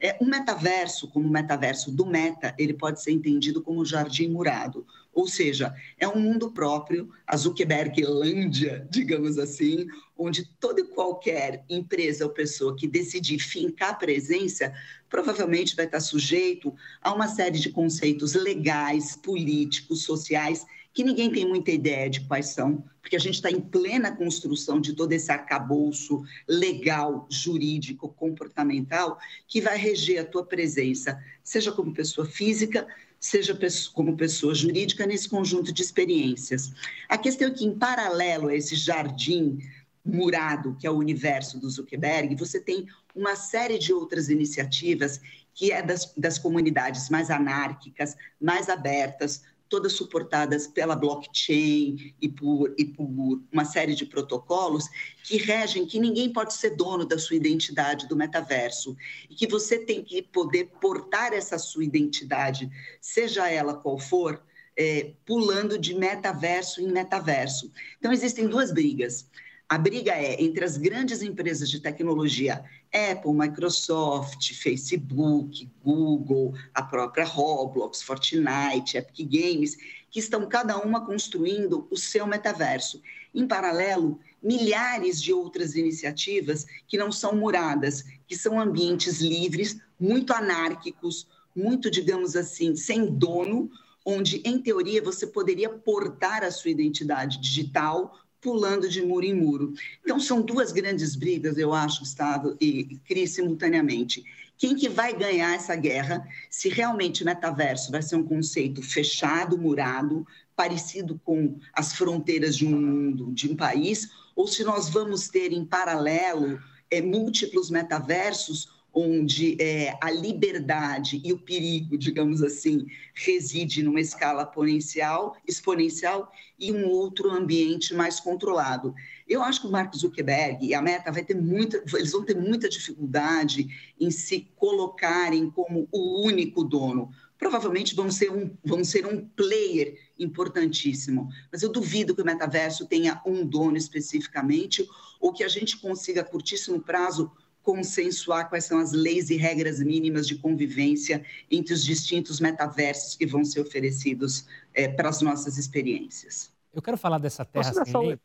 É, 0.00 0.16
um 0.20 0.26
metaverso, 0.26 1.08
como 1.08 1.26
o 1.26 1.30
metaverso 1.30 1.90
do 1.90 2.06
Meta, 2.06 2.54
ele 2.58 2.72
pode 2.72 3.02
ser 3.02 3.12
entendido 3.12 3.62
como 3.62 3.84
jardim 3.84 4.28
murado, 4.28 4.86
ou 5.12 5.26
seja, 5.26 5.74
é 5.98 6.06
um 6.06 6.20
mundo 6.20 6.52
próprio, 6.52 7.10
a 7.26 7.36
Zuckerberglândia, 7.36 8.86
digamos 8.90 9.38
assim, 9.38 9.86
onde 10.18 10.44
toda 10.58 10.80
e 10.80 10.84
qualquer 10.84 11.64
empresa 11.70 12.24
ou 12.24 12.30
pessoa 12.30 12.76
que 12.76 12.88
decidir 12.88 13.38
fincar 13.38 13.98
presença 13.98 14.74
provavelmente 15.08 15.76
vai 15.76 15.86
estar 15.86 16.00
sujeito 16.00 16.74
a 17.00 17.14
uma 17.14 17.28
série 17.28 17.58
de 17.58 17.70
conceitos 17.70 18.34
legais, 18.34 19.16
políticos, 19.16 20.02
sociais 20.02 20.66
que 20.92 21.04
ninguém 21.04 21.30
tem 21.30 21.46
muita 21.46 21.70
ideia 21.70 22.10
de 22.10 22.22
quais 22.22 22.48
são, 22.48 22.84
porque 23.00 23.14
a 23.14 23.20
gente 23.20 23.34
está 23.34 23.48
em 23.48 23.60
plena 23.60 24.16
construção 24.16 24.80
de 24.80 24.94
todo 24.94 25.12
esse 25.12 25.30
arcabouço 25.30 26.24
legal, 26.48 27.28
jurídico, 27.30 28.08
comportamental, 28.08 29.16
que 29.46 29.60
vai 29.60 29.78
reger 29.78 30.20
a 30.20 30.24
tua 30.24 30.44
presença, 30.44 31.16
seja 31.44 31.70
como 31.70 31.94
pessoa 31.94 32.26
física, 32.26 32.84
seja 33.20 33.56
como 33.92 34.16
pessoa 34.16 34.54
jurídica, 34.54 35.06
nesse 35.06 35.28
conjunto 35.28 35.72
de 35.72 35.82
experiências. 35.82 36.72
A 37.08 37.16
questão 37.16 37.46
é 37.46 37.50
que, 37.52 37.64
em 37.64 37.78
paralelo 37.78 38.48
a 38.48 38.56
esse 38.56 38.74
jardim 38.74 39.58
murado, 40.08 40.76
que 40.78 40.86
é 40.86 40.90
o 40.90 40.96
universo 40.96 41.58
do 41.60 41.68
Zuckerberg, 41.68 42.34
você 42.34 42.60
tem 42.60 42.86
uma 43.14 43.36
série 43.36 43.78
de 43.78 43.92
outras 43.92 44.28
iniciativas 44.28 45.20
que 45.54 45.72
é 45.72 45.82
das, 45.82 46.12
das 46.16 46.38
comunidades 46.38 47.10
mais 47.10 47.30
anárquicas, 47.30 48.16
mais 48.40 48.68
abertas, 48.68 49.42
todas 49.68 49.92
suportadas 49.92 50.66
pela 50.66 50.96
blockchain 50.96 52.14
e 52.20 52.28
por, 52.28 52.74
e 52.78 52.84
por 52.84 53.06
uma 53.52 53.64
série 53.64 53.94
de 53.94 54.06
protocolos 54.06 54.84
que 55.22 55.36
regem 55.36 55.84
que 55.84 56.00
ninguém 56.00 56.32
pode 56.32 56.54
ser 56.54 56.70
dono 56.70 57.04
da 57.04 57.18
sua 57.18 57.36
identidade 57.36 58.08
do 58.08 58.16
metaverso 58.16 58.96
e 59.28 59.34
que 59.34 59.46
você 59.46 59.78
tem 59.78 60.02
que 60.02 60.22
poder 60.22 60.70
portar 60.80 61.32
essa 61.32 61.58
sua 61.58 61.84
identidade, 61.84 62.70
seja 63.00 63.50
ela 63.50 63.74
qual 63.74 63.98
for, 63.98 64.42
é, 64.76 65.12
pulando 65.26 65.76
de 65.76 65.92
metaverso 65.92 66.80
em 66.80 66.90
metaverso. 66.90 67.70
Então, 67.98 68.12
existem 68.12 68.46
duas 68.46 68.72
brigas. 68.72 69.28
A 69.70 69.76
briga 69.76 70.12
é 70.12 70.42
entre 70.42 70.64
as 70.64 70.78
grandes 70.78 71.20
empresas 71.20 71.68
de 71.68 71.78
tecnologia, 71.78 72.64
Apple, 72.90 73.34
Microsoft, 73.34 74.54
Facebook, 74.54 75.70
Google, 75.84 76.54
a 76.72 76.82
própria 76.82 77.26
Roblox, 77.26 78.00
Fortnite, 78.00 78.96
Epic 78.96 79.28
Games, 79.28 79.76
que 80.10 80.20
estão 80.20 80.48
cada 80.48 80.78
uma 80.78 81.04
construindo 81.04 81.86
o 81.90 81.98
seu 81.98 82.26
metaverso. 82.26 83.02
Em 83.34 83.46
paralelo, 83.46 84.18
milhares 84.42 85.20
de 85.20 85.34
outras 85.34 85.74
iniciativas 85.74 86.66
que 86.86 86.96
não 86.96 87.12
são 87.12 87.36
muradas, 87.36 88.04
que 88.26 88.34
são 88.34 88.58
ambientes 88.58 89.20
livres, 89.20 89.78
muito 90.00 90.32
anárquicos, 90.32 91.28
muito, 91.54 91.90
digamos 91.90 92.36
assim, 92.36 92.74
sem 92.74 93.04
dono, 93.04 93.70
onde, 94.02 94.40
em 94.46 94.58
teoria, 94.58 95.02
você 95.02 95.26
poderia 95.26 95.68
portar 95.68 96.42
a 96.42 96.50
sua 96.50 96.70
identidade 96.70 97.38
digital 97.38 98.18
pulando 98.40 98.88
de 98.88 99.02
muro 99.02 99.24
em 99.24 99.34
muro. 99.34 99.72
Então, 100.02 100.20
são 100.20 100.40
duas 100.40 100.72
grandes 100.72 101.16
brigas, 101.16 101.58
eu 101.58 101.72
acho, 101.72 102.00
Gustavo 102.00 102.56
e 102.60 102.98
Cris, 103.06 103.32
simultaneamente. 103.32 104.24
Quem 104.56 104.74
que 104.74 104.88
vai 104.88 105.16
ganhar 105.16 105.54
essa 105.54 105.76
guerra? 105.76 106.26
Se 106.50 106.68
realmente 106.68 107.22
o 107.22 107.26
metaverso 107.26 107.92
vai 107.92 108.02
ser 108.02 108.16
um 108.16 108.24
conceito 108.24 108.82
fechado, 108.82 109.56
murado, 109.56 110.26
parecido 110.56 111.20
com 111.24 111.58
as 111.72 111.92
fronteiras 111.92 112.56
de 112.56 112.66
um 112.66 112.70
mundo, 112.70 113.32
de 113.32 113.50
um 113.50 113.54
país, 113.54 114.10
ou 114.34 114.46
se 114.48 114.64
nós 114.64 114.88
vamos 114.88 115.28
ter 115.28 115.52
em 115.52 115.64
paralelo 115.64 116.60
é, 116.90 117.00
múltiplos 117.00 117.70
metaversos 117.70 118.77
onde 118.92 119.56
é, 119.60 119.96
a 120.00 120.10
liberdade 120.10 121.20
e 121.24 121.32
o 121.32 121.38
perigo, 121.38 121.96
digamos 121.96 122.42
assim, 122.42 122.86
reside 123.14 123.82
numa 123.82 124.00
escala 124.00 124.42
exponencial, 124.42 125.36
exponencial 125.46 126.32
e 126.58 126.72
um 126.72 126.88
outro 126.88 127.30
ambiente 127.30 127.94
mais 127.94 128.18
controlado. 128.18 128.94
Eu 129.28 129.42
acho 129.42 129.60
que 129.60 129.66
o 129.66 129.70
Mark 129.70 129.94
Zuckerberg 129.94 130.66
e 130.66 130.74
a 130.74 130.82
Meta 130.82 131.12
vai 131.12 131.22
ter 131.22 131.34
muita, 131.34 131.82
eles 131.94 132.12
vão 132.12 132.24
ter 132.24 132.36
muita 132.36 132.68
dificuldade 132.68 133.68
em 134.00 134.10
se 134.10 134.50
colocarem 134.56 135.50
como 135.50 135.86
o 135.92 136.26
único 136.26 136.64
dono, 136.64 137.10
provavelmente 137.38 137.94
vão 137.94 138.10
ser 138.10 138.32
um, 138.32 138.50
vão 138.64 138.82
ser 138.82 139.06
um 139.06 139.24
player 139.24 139.96
importantíssimo. 140.18 141.28
Mas 141.52 141.62
eu 141.62 141.70
duvido 141.70 142.14
que 142.14 142.22
o 142.22 142.24
metaverso 142.24 142.86
tenha 142.86 143.22
um 143.24 143.46
dono 143.46 143.76
especificamente 143.76 144.88
ou 145.20 145.32
que 145.32 145.44
a 145.44 145.48
gente 145.48 145.76
consiga, 145.78 146.22
a 146.22 146.24
curtíssimo 146.24 146.80
prazo, 146.80 147.30
consensuar 147.68 148.48
quais 148.48 148.64
são 148.64 148.78
as 148.78 148.92
leis 148.92 149.28
e 149.28 149.36
regras 149.36 149.78
mínimas 149.78 150.26
de 150.26 150.36
convivência 150.36 151.22
entre 151.50 151.74
os 151.74 151.84
distintos 151.84 152.40
metaversos 152.40 153.14
que 153.14 153.26
vão 153.26 153.44
ser 153.44 153.60
oferecidos 153.60 154.46
é, 154.72 154.88
para 154.88 155.10
as 155.10 155.20
nossas 155.20 155.58
experiências. 155.58 156.50
Eu 156.72 156.80
quero 156.80 156.96
falar 156.96 157.18
dessa 157.18 157.44
terra 157.44 157.70
sem 157.84 158.06
lei. 158.06 158.18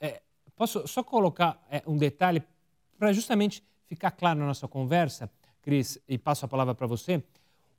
É, 0.00 0.20
posso 0.56 0.84
só 0.88 1.04
colocar 1.04 1.64
é, 1.70 1.80
um 1.86 1.96
detalhe 1.96 2.42
para 2.98 3.12
justamente 3.12 3.62
ficar 3.86 4.10
claro 4.10 4.40
na 4.40 4.46
nossa 4.46 4.66
conversa, 4.66 5.30
Cris, 5.62 5.96
e 6.08 6.18
passo 6.18 6.44
a 6.44 6.48
palavra 6.48 6.74
para 6.74 6.88
você. 6.88 7.22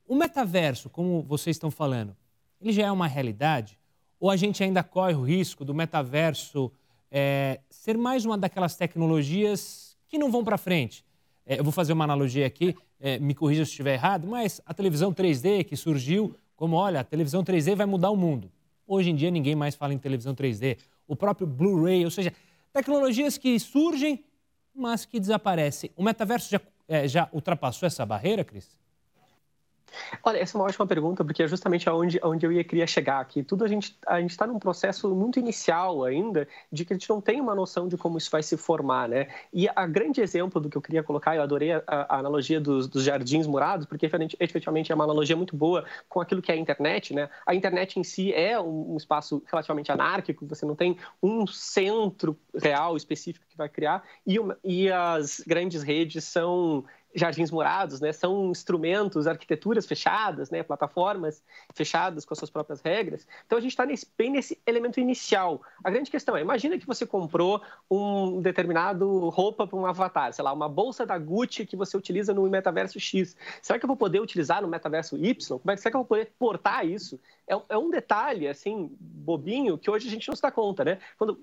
O 0.08 0.16
metaverso, 0.16 0.88
como 0.88 1.22
vocês 1.22 1.56
estão 1.56 1.70
falando, 1.70 2.16
ele 2.62 2.72
já 2.72 2.86
é 2.86 2.90
uma 2.90 3.06
realidade? 3.06 3.78
Ou 4.18 4.30
a 4.30 4.36
gente 4.36 4.64
ainda 4.64 4.82
corre 4.82 5.12
o 5.12 5.22
risco 5.22 5.66
do 5.66 5.74
metaverso 5.74 6.72
é, 7.10 7.60
ser 7.68 7.98
mais 7.98 8.24
uma 8.24 8.38
daquelas 8.38 8.74
tecnologias 8.74 9.98
que 10.08 10.16
não 10.16 10.30
vão 10.30 10.42
para 10.42 10.56
frente? 10.56 11.04
É, 11.46 11.58
eu 11.58 11.64
vou 11.64 11.72
fazer 11.72 11.92
uma 11.92 12.04
analogia 12.04 12.46
aqui, 12.46 12.76
é, 12.98 13.18
me 13.18 13.34
corrija 13.34 13.64
se 13.64 13.70
estiver 13.70 13.94
errado, 13.94 14.26
mas 14.26 14.60
a 14.64 14.74
televisão 14.74 15.12
3D 15.12 15.64
que 15.64 15.76
surgiu 15.76 16.36
como, 16.54 16.76
olha, 16.76 17.00
a 17.00 17.04
televisão 17.04 17.42
3D 17.42 17.74
vai 17.74 17.86
mudar 17.86 18.10
o 18.10 18.16
mundo. 18.16 18.50
Hoje 18.86 19.10
em 19.10 19.14
dia 19.14 19.30
ninguém 19.30 19.54
mais 19.54 19.74
fala 19.74 19.94
em 19.94 19.98
televisão 19.98 20.34
3D. 20.34 20.78
O 21.06 21.16
próprio 21.16 21.46
Blu-ray, 21.46 22.04
ou 22.04 22.10
seja, 22.10 22.32
tecnologias 22.72 23.38
que 23.38 23.58
surgem, 23.58 24.24
mas 24.74 25.04
que 25.04 25.18
desaparecem. 25.18 25.90
O 25.96 26.02
metaverso 26.02 26.50
já, 26.50 26.60
é, 26.86 27.08
já 27.08 27.28
ultrapassou 27.32 27.86
essa 27.86 28.04
barreira, 28.04 28.44
Cris? 28.44 28.78
Olha, 30.22 30.38
essa 30.38 30.56
é 30.56 30.60
uma 30.60 30.66
ótima 30.66 30.86
pergunta, 30.86 31.24
porque 31.24 31.42
é 31.42 31.48
justamente 31.48 31.88
aonde, 31.88 32.18
aonde 32.22 32.46
eu 32.46 32.52
ia 32.52 32.64
queria 32.64 32.86
chegar 32.86 33.20
aqui. 33.20 33.42
Tudo 33.42 33.64
a 33.64 33.68
gente 33.68 33.96
a 34.06 34.20
está 34.20 34.46
num 34.46 34.58
processo 34.58 35.08
muito 35.14 35.38
inicial 35.38 36.04
ainda, 36.04 36.46
de 36.70 36.84
que 36.84 36.92
a 36.92 36.96
gente 36.96 37.08
não 37.08 37.20
tem 37.20 37.40
uma 37.40 37.54
noção 37.54 37.88
de 37.88 37.96
como 37.96 38.18
isso 38.18 38.30
vai 38.30 38.42
se 38.42 38.56
formar, 38.56 39.08
né? 39.08 39.28
E 39.52 39.68
a 39.68 39.86
grande 39.86 40.20
exemplo 40.20 40.60
do 40.60 40.68
que 40.68 40.76
eu 40.76 40.82
queria 40.82 41.02
colocar, 41.02 41.34
eu 41.36 41.42
adorei 41.42 41.72
a, 41.72 41.82
a 41.86 42.18
analogia 42.18 42.60
dos, 42.60 42.86
dos, 42.86 43.02
jardins 43.02 43.46
murados, 43.46 43.86
porque 43.86 44.08
efetivamente 44.38 44.92
é 44.92 44.94
uma 44.94 45.04
analogia 45.04 45.36
muito 45.36 45.56
boa 45.56 45.84
com 46.08 46.20
aquilo 46.20 46.40
que 46.40 46.52
é 46.52 46.54
a 46.54 46.58
internet, 46.58 47.14
né? 47.14 47.28
A 47.46 47.54
internet 47.54 47.98
em 47.98 48.04
si 48.04 48.32
é 48.32 48.60
um, 48.60 48.94
um 48.94 48.96
espaço 48.96 49.42
relativamente 49.46 49.90
anárquico, 49.90 50.46
você 50.46 50.64
não 50.64 50.74
tem 50.74 50.96
um 51.22 51.46
centro 51.46 52.38
real 52.54 52.96
específico 52.96 53.44
que 53.48 53.56
vai 53.56 53.68
criar, 53.68 54.02
e, 54.26 54.38
uma, 54.38 54.56
e 54.62 54.90
as 54.90 55.40
grandes 55.46 55.82
redes 55.82 56.24
são 56.24 56.84
jardins 57.14 57.50
morados, 57.50 58.00
né? 58.00 58.12
São 58.12 58.50
instrumentos, 58.50 59.26
arquiteturas 59.26 59.86
fechadas, 59.86 60.50
né? 60.50 60.62
Plataformas 60.62 61.42
fechadas 61.74 62.24
com 62.24 62.34
as 62.34 62.38
suas 62.38 62.50
próprias 62.50 62.80
regras. 62.80 63.26
Então 63.46 63.58
a 63.58 63.60
gente 63.60 63.72
está 63.72 63.86
bem 64.16 64.30
nesse 64.30 64.60
elemento 64.66 65.00
inicial. 65.00 65.62
A 65.82 65.90
grande 65.90 66.10
questão 66.10 66.36
é, 66.36 66.40
imagina 66.40 66.78
que 66.78 66.86
você 66.86 67.04
comprou 67.06 67.60
um 67.90 68.40
determinado 68.40 69.28
roupa 69.28 69.66
para 69.66 69.78
um 69.78 69.86
avatar, 69.86 70.32
sei 70.32 70.44
lá, 70.44 70.52
uma 70.52 70.68
bolsa 70.68 71.04
da 71.04 71.18
Gucci 71.18 71.66
que 71.66 71.76
você 71.76 71.96
utiliza 71.96 72.32
no 72.32 72.48
metaverso 72.48 72.98
X. 73.00 73.36
Será 73.60 73.78
que 73.78 73.84
eu 73.84 73.88
vou 73.88 73.96
poder 73.96 74.20
utilizar 74.20 74.62
no 74.62 74.68
metaverso 74.68 75.16
Y? 75.16 75.58
Como 75.58 75.70
é 75.70 75.74
que 75.74 75.82
será 75.82 75.90
que 75.90 75.96
eu 75.96 76.00
vou 76.00 76.06
poder 76.08 76.32
portar 76.38 76.86
isso? 76.86 77.18
É, 77.46 77.60
é 77.70 77.78
um 77.78 77.90
detalhe 77.90 78.46
assim 78.46 78.90
bobinho 79.00 79.76
que 79.76 79.90
hoje 79.90 80.06
a 80.06 80.10
gente 80.10 80.28
não 80.28 80.36
se 80.36 80.42
dá 80.42 80.50
conta, 80.50 80.84
né? 80.84 80.98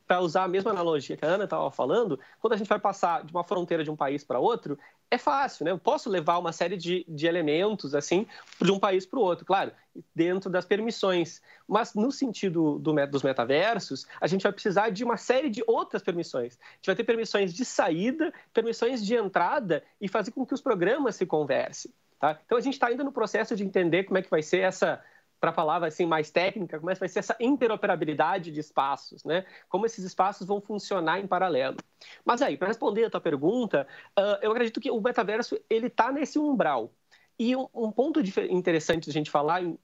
Para 0.08 0.22
usar 0.22 0.44
a 0.44 0.48
mesma 0.48 0.72
analogia 0.72 1.18
que 1.18 1.26
a 1.26 1.28
Ana 1.28 1.44
estava 1.44 1.70
falando, 1.70 2.20
quando 2.40 2.54
a 2.54 2.58
gente 2.58 2.68
vai 2.68 2.80
passar 2.80 3.24
de 3.24 3.32
uma 3.34 3.44
fronteira 3.44 3.84
de 3.84 3.92
um 3.92 3.96
país 3.96 4.24
para 4.24 4.40
outro, 4.40 4.78
é 5.10 5.18
fácil, 5.18 5.57
né? 5.64 5.72
Eu 5.72 5.78
posso 5.78 6.10
levar 6.10 6.38
uma 6.38 6.52
série 6.52 6.78
de, 6.78 7.06
de 7.08 7.28
elementos, 7.28 7.96
assim, 7.96 8.28
de 8.62 8.72
um 8.72 8.80
país 8.80 9.06
para 9.06 9.20
o 9.20 9.22
outro, 9.22 9.46
claro, 9.46 9.72
dentro 10.16 10.50
das 10.50 10.66
permissões. 10.66 11.42
Mas 11.68 11.94
no 11.94 12.12
sentido 12.12 12.80
do, 12.80 12.94
dos 13.08 13.24
metaversos, 13.24 14.08
a 14.20 14.28
gente 14.28 14.44
vai 14.44 14.52
precisar 14.52 14.90
de 14.90 15.04
uma 15.04 15.18
série 15.18 15.50
de 15.50 15.64
outras 15.68 16.02
permissões. 16.02 16.58
A 16.60 16.76
gente 16.76 16.86
vai 16.86 16.96
ter 16.96 17.04
permissões 17.04 17.54
de 17.54 17.66
saída, 17.66 18.34
permissões 18.54 19.06
de 19.06 19.16
entrada 19.16 19.84
e 20.00 20.08
fazer 20.08 20.32
com 20.32 20.46
que 20.46 20.54
os 20.54 20.62
programas 20.62 21.16
se 21.16 21.26
conversem. 21.26 21.92
Tá? 22.20 22.40
Então 22.46 22.58
a 22.58 22.62
gente 22.62 22.74
está 22.74 22.88
ainda 22.88 23.04
no 23.04 23.12
processo 23.12 23.56
de 23.56 23.64
entender 23.64 24.04
como 24.04 24.18
é 24.18 24.22
que 24.22 24.30
vai 24.30 24.42
ser 24.42 24.60
essa 24.60 25.04
para 25.40 25.52
a 25.52 25.54
palavra 25.54 25.88
assim 25.88 26.06
mais 26.06 26.32
técnica, 26.32 26.80
como 26.80 26.90
é 26.90 26.94
que 26.94 27.00
vai 27.00 27.10
ser 27.10 27.20
essa 27.20 27.36
interoperabilidade 27.40 28.52
de 28.52 28.60
espaços, 28.60 29.24
né? 29.24 29.46
Como 29.70 29.86
esses 29.86 30.04
espaços 30.04 30.48
vão 30.48 30.60
funcionar 30.60 31.20
em 31.20 31.28
paralelo. 31.28 31.78
Mas 32.26 32.42
aí, 32.42 32.58
para 32.58 32.68
responder 32.68 33.06
a 33.06 33.10
tua 33.10 33.22
pergunta, 33.22 33.88
uh, 34.18 34.38
eu 34.42 34.52
acredito 34.52 34.80
que 34.80 34.92
o 34.92 35.02
metaverso 35.02 35.60
ele 35.70 35.88
está 35.88 36.12
nesse 36.12 36.40
umbral. 36.40 36.92
E 37.40 37.56
um, 37.56 37.92
ponto 37.92 38.20
interessante 38.50 39.04
de 39.04 39.12
a 39.12 39.14
gente 39.14 39.30
falar 39.30 39.62
em, 39.62 39.78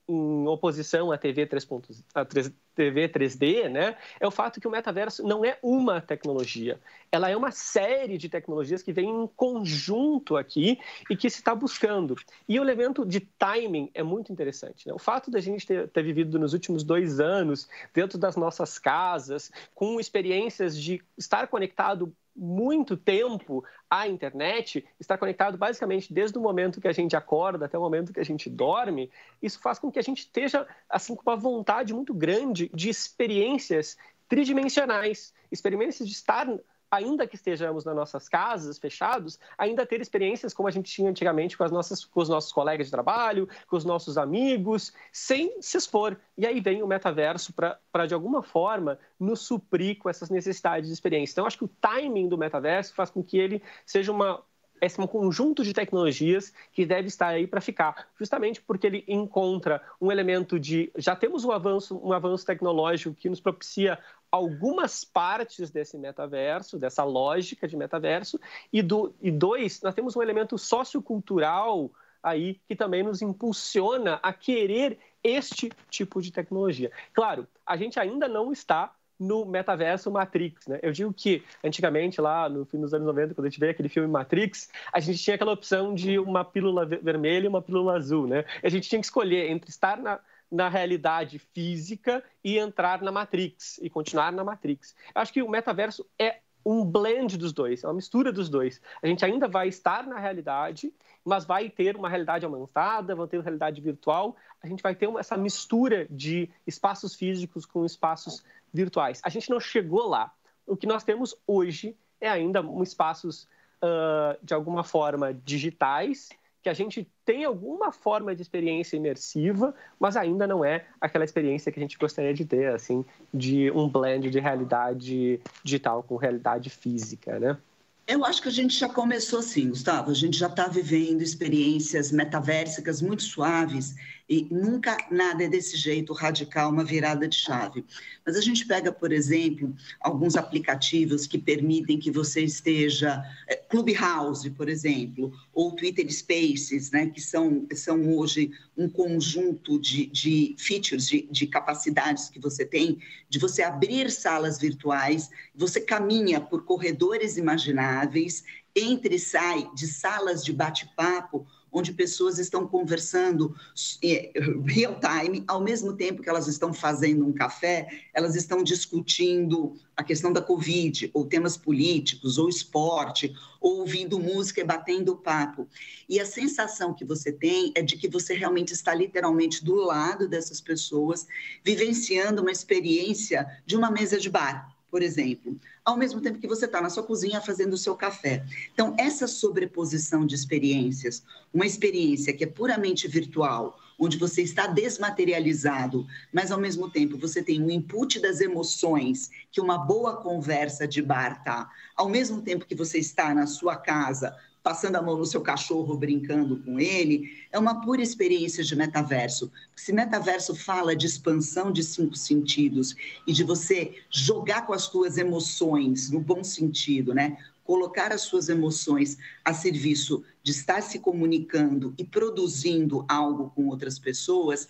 oposição 0.48 1.12
à 1.12 1.18
TV 1.20 1.46
3.0, 1.46 2.04
a 2.16 2.26
3, 2.26 2.52
TV 2.74 3.08
3D, 3.08 3.70
né, 3.70 3.96
é 4.20 4.26
o 4.26 4.32
fato 4.32 4.60
que 4.60 4.68
o 4.68 4.72
metaverso 4.72 5.22
não 5.22 5.46
é 5.46 5.60
uma 5.62 6.02
tecnologia, 6.02 6.80
ela 7.12 7.30
é 7.30 7.38
uma 7.38 7.52
série 7.52 8.18
de 8.18 8.28
tecnologias 8.28 8.82
que 8.82 8.92
vem 8.92 9.08
em 9.08 9.28
conjunto 9.36 10.36
aqui 10.36 10.80
e 11.08 11.16
que 11.16 11.30
se 11.30 11.38
está 11.38 11.54
buscando. 11.54 12.16
E 12.50 12.60
o 12.60 12.64
elemento 12.64 13.06
de 13.06 13.20
timing 13.20 13.92
é 13.94 14.02
muito 14.02 14.32
interessante. 14.32 14.88
Né? 14.88 14.94
O 14.94 14.98
fato 15.00 15.30
da 15.30 15.40
gente 15.40 15.68
ter, 15.68 15.88
ter 15.90 16.02
vivido 16.02 16.40
nos 16.40 16.54
últimos 16.54 16.84
dois 16.84 17.20
anos 17.20 17.70
dentro 17.94 18.18
das 18.18 18.36
nossas 18.36 18.80
casas, 18.80 19.52
com 19.76 20.00
experiências 20.00 20.76
de 20.76 21.04
estar 21.16 21.48
conectado 21.48 22.12
muito 22.36 22.98
tempo 22.98 23.64
à 23.90 24.08
internet, 24.08 24.86
estar 25.00 25.18
conectado 25.18 25.58
basicamente 25.58 26.14
desde 26.14 26.38
o 26.38 26.42
momento 26.42 26.82
que 26.82 26.88
a 26.88 26.94
gente 26.94 27.16
acorda 27.16 27.66
até 27.66 27.78
o 27.78 27.82
momento 27.82 28.14
que 28.14 28.20
a 28.20 28.26
gente 28.26 28.50
dorme, 28.50 29.12
isso 29.42 29.60
faz 29.60 29.78
com 29.80 29.92
que 29.92 30.00
a 30.00 30.04
gente 30.04 30.20
esteja 30.20 30.68
assim 30.90 31.16
com 31.16 31.30
uma 31.30 31.38
vontade 31.38 31.94
muito 31.94 32.14
grande 32.14 32.70
de 32.74 32.90
experiências 32.90 33.98
tridimensionais, 34.28 35.34
experiências 35.52 36.08
de 36.08 36.16
estar 36.16 36.48
ainda 36.94 37.26
que 37.26 37.36
estejamos 37.36 37.84
nas 37.84 37.96
nossas 37.96 38.30
casas, 38.30 38.78
fechados, 38.78 39.40
ainda 39.58 39.86
ter 39.86 40.00
experiências 40.00 40.54
como 40.54 40.68
a 40.68 40.72
gente 40.72 40.92
tinha 40.92 41.10
antigamente 41.10 41.58
com, 41.58 41.64
as 41.64 41.72
nossas, 41.72 42.06
com 42.06 42.22
os 42.22 42.30
nossos 42.30 42.52
colegas 42.52 42.88
de 42.88 42.92
trabalho, 42.92 43.50
com 43.68 43.76
os 43.76 43.84
nossos 43.84 44.16
amigos, 44.16 44.94
sem 45.12 45.60
se 45.60 45.76
expor. 45.76 46.16
E 46.38 46.46
aí 46.46 46.60
vem 46.60 46.84
o 46.84 46.88
metaverso 46.88 47.52
para, 47.54 48.06
de 48.06 48.14
alguma 48.14 48.44
forma, 48.44 49.00
nos 49.20 49.42
suprir 49.42 49.98
com 49.98 50.08
essas 50.08 50.30
necessidades 50.30 50.88
de 50.88 50.94
experiência. 50.94 51.34
Então, 51.34 51.48
acho 51.48 51.58
que 51.58 51.66
o 51.66 51.72
timing 51.82 52.30
do 52.30 52.38
metaverso 52.38 52.94
faz 52.94 53.10
com 53.10 53.24
que 53.24 53.38
ele 53.38 53.64
seja 53.86 54.12
uma 54.12 54.44
esse 54.86 55.00
é 55.00 55.04
um 55.04 55.08
conjunto 55.08 55.64
de 55.64 55.74
tecnologias 55.74 56.54
que 56.72 56.86
deve 56.86 57.08
estar 57.08 57.28
aí 57.28 57.48
para 57.48 57.62
ficar, 57.62 58.08
justamente 58.18 58.62
porque 58.62 58.88
ele 58.88 59.04
encontra 59.08 59.82
um 60.00 60.12
elemento 60.12 60.60
de 60.60 60.92
já 60.96 61.16
temos 61.16 61.44
um 61.46 61.52
avanço, 61.52 62.00
um 62.04 62.12
avanço 62.12 62.46
tecnológico 62.46 63.16
que 63.16 63.30
nos 63.30 63.40
propicia 63.40 64.00
algumas 64.32 65.04
partes 65.04 65.70
desse 65.70 65.98
metaverso, 65.98 66.80
dessa 66.80 67.04
lógica 67.04 67.68
de 67.68 67.78
metaverso, 67.78 68.40
e, 68.72 68.82
do, 68.82 69.14
e 69.22 69.30
dois, 69.30 69.82
nós 69.82 69.94
temos 69.94 70.16
um 70.16 70.22
elemento 70.22 70.58
sociocultural 70.58 71.92
aí 72.24 72.60
que 72.68 72.76
também 72.76 73.04
nos 73.04 73.22
impulsiona 73.22 74.20
a 74.24 74.34
querer 74.34 74.98
este 75.24 75.72
tipo 75.90 76.22
de 76.22 76.32
tecnologia. 76.32 76.92
Claro, 77.14 77.48
a 77.66 77.78
gente 77.78 78.00
ainda 78.00 78.28
não 78.28 78.52
está 78.52 78.94
no 79.20 79.46
metaverso 79.46 80.12
Matrix, 80.12 80.68
né? 80.68 80.80
Eu 80.82 80.92
digo 80.92 81.14
que 81.14 81.44
antigamente 81.64 82.20
lá 82.20 82.50
no 82.50 82.66
fim 82.66 82.80
dos 82.80 82.94
anos 82.94 83.08
90, 83.08 83.34
quando 83.34 83.46
a 83.46 83.50
gente 83.50 83.60
veio 83.60 83.72
aquele 83.72 83.90
filme 83.90 84.08
Matrix, 84.08 84.70
a 84.92 85.00
gente 85.00 85.22
tinha 85.22 85.36
aquela 85.36 85.52
opção 85.52 85.94
de 85.94 86.20
uma 86.20 86.44
pílula 86.44 86.86
vermelha 86.86 87.46
e 87.46 87.48
uma 87.48 87.62
pílula 87.62 87.96
azul, 87.96 88.28
né? 88.28 88.46
A 88.62 88.70
gente 88.70 88.90
tinha 88.90 89.00
que 89.00 89.06
escolher 89.06 89.50
entre 89.50 89.70
estar 89.70 89.98
na, 89.98 90.20
na 90.52 90.70
realidade 90.70 91.40
física 91.40 92.24
e 92.44 92.58
entrar 92.58 93.02
na 93.02 93.12
Matrix 93.12 93.80
e 93.82 93.90
continuar 93.90 94.32
na 94.32 94.44
Matrix. 94.44 94.96
Eu 95.16 95.22
acho 95.22 95.34
que 95.34 95.42
o 95.42 95.50
metaverso 95.50 96.06
é 96.20 96.40
um 96.66 96.86
blend 96.86 97.38
dos 97.38 97.52
dois, 97.52 97.84
é 97.84 97.88
uma 97.88 97.96
mistura 97.96 98.32
dos 98.32 98.50
dois. 98.50 98.82
A 99.02 99.08
gente 99.08 99.26
ainda 99.26 99.48
vai 99.48 99.68
estar 99.68 100.08
na 100.08 100.18
realidade, 100.18 100.94
mas 101.26 101.46
vai 101.46 101.70
ter 101.70 101.96
uma 101.96 102.10
realidade 102.10 102.46
aumentada, 102.46 103.16
vai 103.16 103.28
ter 103.28 103.38
uma 103.38 103.44
realidade 103.44 103.80
virtual. 103.82 104.36
A 104.62 104.68
gente 104.68 104.84
vai 104.84 104.96
ter 104.96 105.08
uma, 105.08 105.20
essa 105.20 105.38
mistura 105.38 106.06
de 106.10 106.50
espaços 106.68 107.16
físicos 107.16 107.66
com 107.66 107.86
espaços 107.86 108.44
virtuais. 108.74 109.22
A 109.24 109.30
gente 109.30 109.50
não 109.50 109.60
chegou 109.60 110.08
lá. 110.08 110.34
O 110.66 110.76
que 110.76 110.88
nós 110.88 111.04
temos 111.04 111.36
hoje 111.48 111.96
é 112.20 112.30
ainda 112.30 112.62
um 112.62 112.84
espaços 112.84 113.48
uh, 113.84 114.38
de 114.44 114.54
alguma 114.54 114.84
forma 114.84 115.34
digitais 115.34 116.30
que 116.64 116.70
a 116.70 116.74
gente 116.74 117.06
tem 117.26 117.44
alguma 117.44 117.92
forma 117.92 118.34
de 118.34 118.42
experiência 118.42 118.96
imersiva, 118.96 119.76
mas 120.00 120.16
ainda 120.16 120.48
não 120.48 120.64
é 120.64 120.86
aquela 121.00 121.26
experiência 121.26 121.70
que 121.70 121.78
a 121.78 121.82
gente 121.82 121.98
gostaria 121.98 122.34
de 122.34 122.46
ter, 122.46 122.74
assim, 122.74 123.04
de 123.34 123.70
um 123.72 123.88
blend 123.90 124.30
de 124.30 124.40
realidade 124.40 125.42
digital 125.62 126.02
com 126.02 126.16
realidade 126.16 126.70
física, 126.70 127.38
né? 127.38 127.58
Eu 128.06 128.26
acho 128.26 128.42
que 128.42 128.50
a 128.50 128.52
gente 128.52 128.78
já 128.78 128.90
começou 128.90 129.40
assim, 129.40 129.70
Gustavo. 129.70 130.12
A 130.12 130.14
gente 130.14 130.38
já 130.38 130.48
está 130.48 130.68
vivendo 130.68 131.22
experiências 131.22 132.12
metaversicas 132.12 133.02
muito 133.02 133.24
suaves 133.24 133.96
E 134.28 134.48
nunca 134.50 134.98
nada 135.12 135.44
é 135.44 135.50
desse 135.50 135.76
jeito 135.76 136.14
radical, 136.14 136.72
uma 136.72 136.84
virada 136.84 137.28
de 137.28 137.36
chave. 137.36 137.84
Mas 138.26 138.38
a 138.38 138.42
gente 138.42 138.66
pega, 138.66 138.92
por 138.92 139.12
exemplo, 139.12 139.76
alguns 140.00 140.38
aplicativos 140.38 141.28
que 141.28 141.38
permitem 141.38 142.00
que 142.00 142.10
você 142.10 142.42
esteja. 142.42 143.22
É, 143.48 143.56
Clubhouse, 143.56 144.50
por 144.52 144.70
exemplo, 144.70 145.34
ou 145.54 145.76
Twitter 145.76 146.10
Spaces, 146.12 146.92
né, 146.92 147.08
que 147.08 147.20
são, 147.20 147.68
são 147.74 148.16
hoje 148.16 148.52
um 148.78 148.88
conjunto 148.88 149.78
de, 149.78 150.06
de 150.06 150.56
features, 150.58 151.08
de, 151.08 151.28
de 151.30 151.48
capacidades 151.48 152.30
que 152.30 152.40
você 152.40 152.66
tem, 152.66 153.00
de 153.28 153.40
você 153.40 153.62
abrir 153.62 154.10
salas 154.10 154.58
virtuais, 154.58 155.30
você 155.54 155.82
caminha 155.82 156.40
por 156.40 156.64
corredores 156.64 157.36
imagináveis, 157.36 158.44
entra 158.76 159.14
e 159.14 159.20
sai 159.20 159.70
de 159.76 159.88
salas 159.88 160.44
de 160.44 160.54
bate-papo 160.54 161.46
onde 161.74 161.92
pessoas 161.92 162.38
estão 162.38 162.68
conversando 162.68 163.56
é, 164.04 164.32
real 164.66 165.00
time, 165.00 165.44
ao 165.48 165.60
mesmo 165.60 165.94
tempo 165.94 166.22
que 166.22 166.30
elas 166.30 166.48
estão 166.48 166.72
fazendo 166.72 167.26
um 167.26 167.34
café, 167.34 167.88
elas 168.14 168.36
estão 168.36 168.64
discutindo 168.64 169.74
a 169.98 170.04
questão 170.04 170.32
da 170.32 170.42
Covid, 170.42 171.10
ou 171.14 171.26
temas 171.26 171.58
políticos, 171.58 172.38
ou 172.38 172.48
esporte, 172.48 173.34
ou 173.60 173.80
ouvindo 173.80 174.20
música 174.20 174.62
e 174.62 174.64
batendo 174.64 175.16
papo. 175.16 175.68
E 176.08 176.20
a 176.20 176.26
sensação 176.26 176.94
que 176.94 177.04
você 177.04 177.32
tem 177.32 177.72
é 177.76 177.82
de 177.82 177.98
que 177.98 178.08
você 178.08 178.34
realmente 178.36 178.74
está 178.74 178.94
literalmente 178.94 179.64
do 179.66 179.76
lado 179.76 180.28
dessas 180.28 180.62
pessoas, 180.62 181.26
vivenciando 181.64 182.42
uma 182.42 182.52
experiência 182.52 183.48
de 183.66 183.76
uma 183.76 183.90
mesa 183.90 184.20
de 184.20 184.30
bar 184.30 184.74
por 184.94 185.02
exemplo, 185.02 185.60
ao 185.86 185.98
mesmo 185.98 186.22
tempo 186.22 186.40
que 186.40 186.48
você 186.48 186.66
está 186.66 186.82
na 186.82 186.90
sua 186.90 187.04
cozinha 187.04 187.42
fazendo 187.42 187.74
o 187.74 187.78
seu 187.78 187.96
café. 187.96 188.46
Então, 188.74 188.96
essa 188.98 189.28
sobreposição 189.28 190.26
de 190.26 190.36
experiências, 190.36 191.24
uma 191.54 191.66
experiência 191.66 192.34
que 192.34 192.44
é 192.44 192.48
puramente 192.48 193.08
virtual, 193.08 193.78
onde 194.00 194.18
você 194.18 194.42
está 194.42 194.66
desmaterializado, 194.66 196.06
mas 196.32 196.52
ao 196.52 196.60
mesmo 196.60 196.90
tempo 196.90 197.18
você 197.18 197.44
tem 197.44 197.62
o 197.62 197.70
input 197.70 198.20
das 198.20 198.42
emoções 198.42 199.30
que 199.52 199.62
uma 199.62 199.78
boa 199.78 200.18
conversa 200.18 200.88
de 200.88 201.02
bar 201.02 201.44
tá, 201.44 201.70
ao 201.96 202.10
mesmo 202.10 202.42
tempo 202.42 202.66
que 202.66 202.76
você 202.76 202.98
está 202.98 203.34
na 203.34 203.46
sua 203.46 203.76
casa 203.76 204.36
passando 204.64 204.96
a 204.96 205.02
mão 205.02 205.18
no 205.18 205.26
seu 205.26 205.42
cachorro, 205.42 205.98
brincando 205.98 206.58
com 206.64 206.80
ele, 206.80 207.46
é 207.52 207.60
uma 207.60 207.82
pura 207.82 208.02
experiência 208.02 208.64
de 208.64 208.76
metaverso. 208.76 209.52
Se 209.76 209.92
metaverso 209.92 210.56
fala 210.56 210.96
de 210.96 211.06
expansão 211.06 211.70
de 211.72 211.84
cinco 211.84 212.16
sentidos 212.16 212.96
e 213.28 213.34
de 213.34 213.44
você 213.44 213.94
jogar 214.10 214.66
com 214.66 214.72
as 214.72 214.84
suas 214.84 215.18
emoções, 215.18 216.10
no 216.10 216.22
bom 216.22 216.44
sentido, 216.44 217.14
né? 217.14 217.38
Colocar 217.66 218.14
as 218.14 218.22
suas 218.22 218.48
emoções 218.48 219.18
a 219.44 219.54
serviço 219.54 220.24
de 220.42 220.52
estar 220.52 220.82
se 220.82 221.00
comunicando 221.00 221.94
e 221.98 222.04
produzindo 222.06 223.06
algo 223.08 223.52
com 223.54 223.68
outras 223.68 224.00
pessoas, 224.00 224.68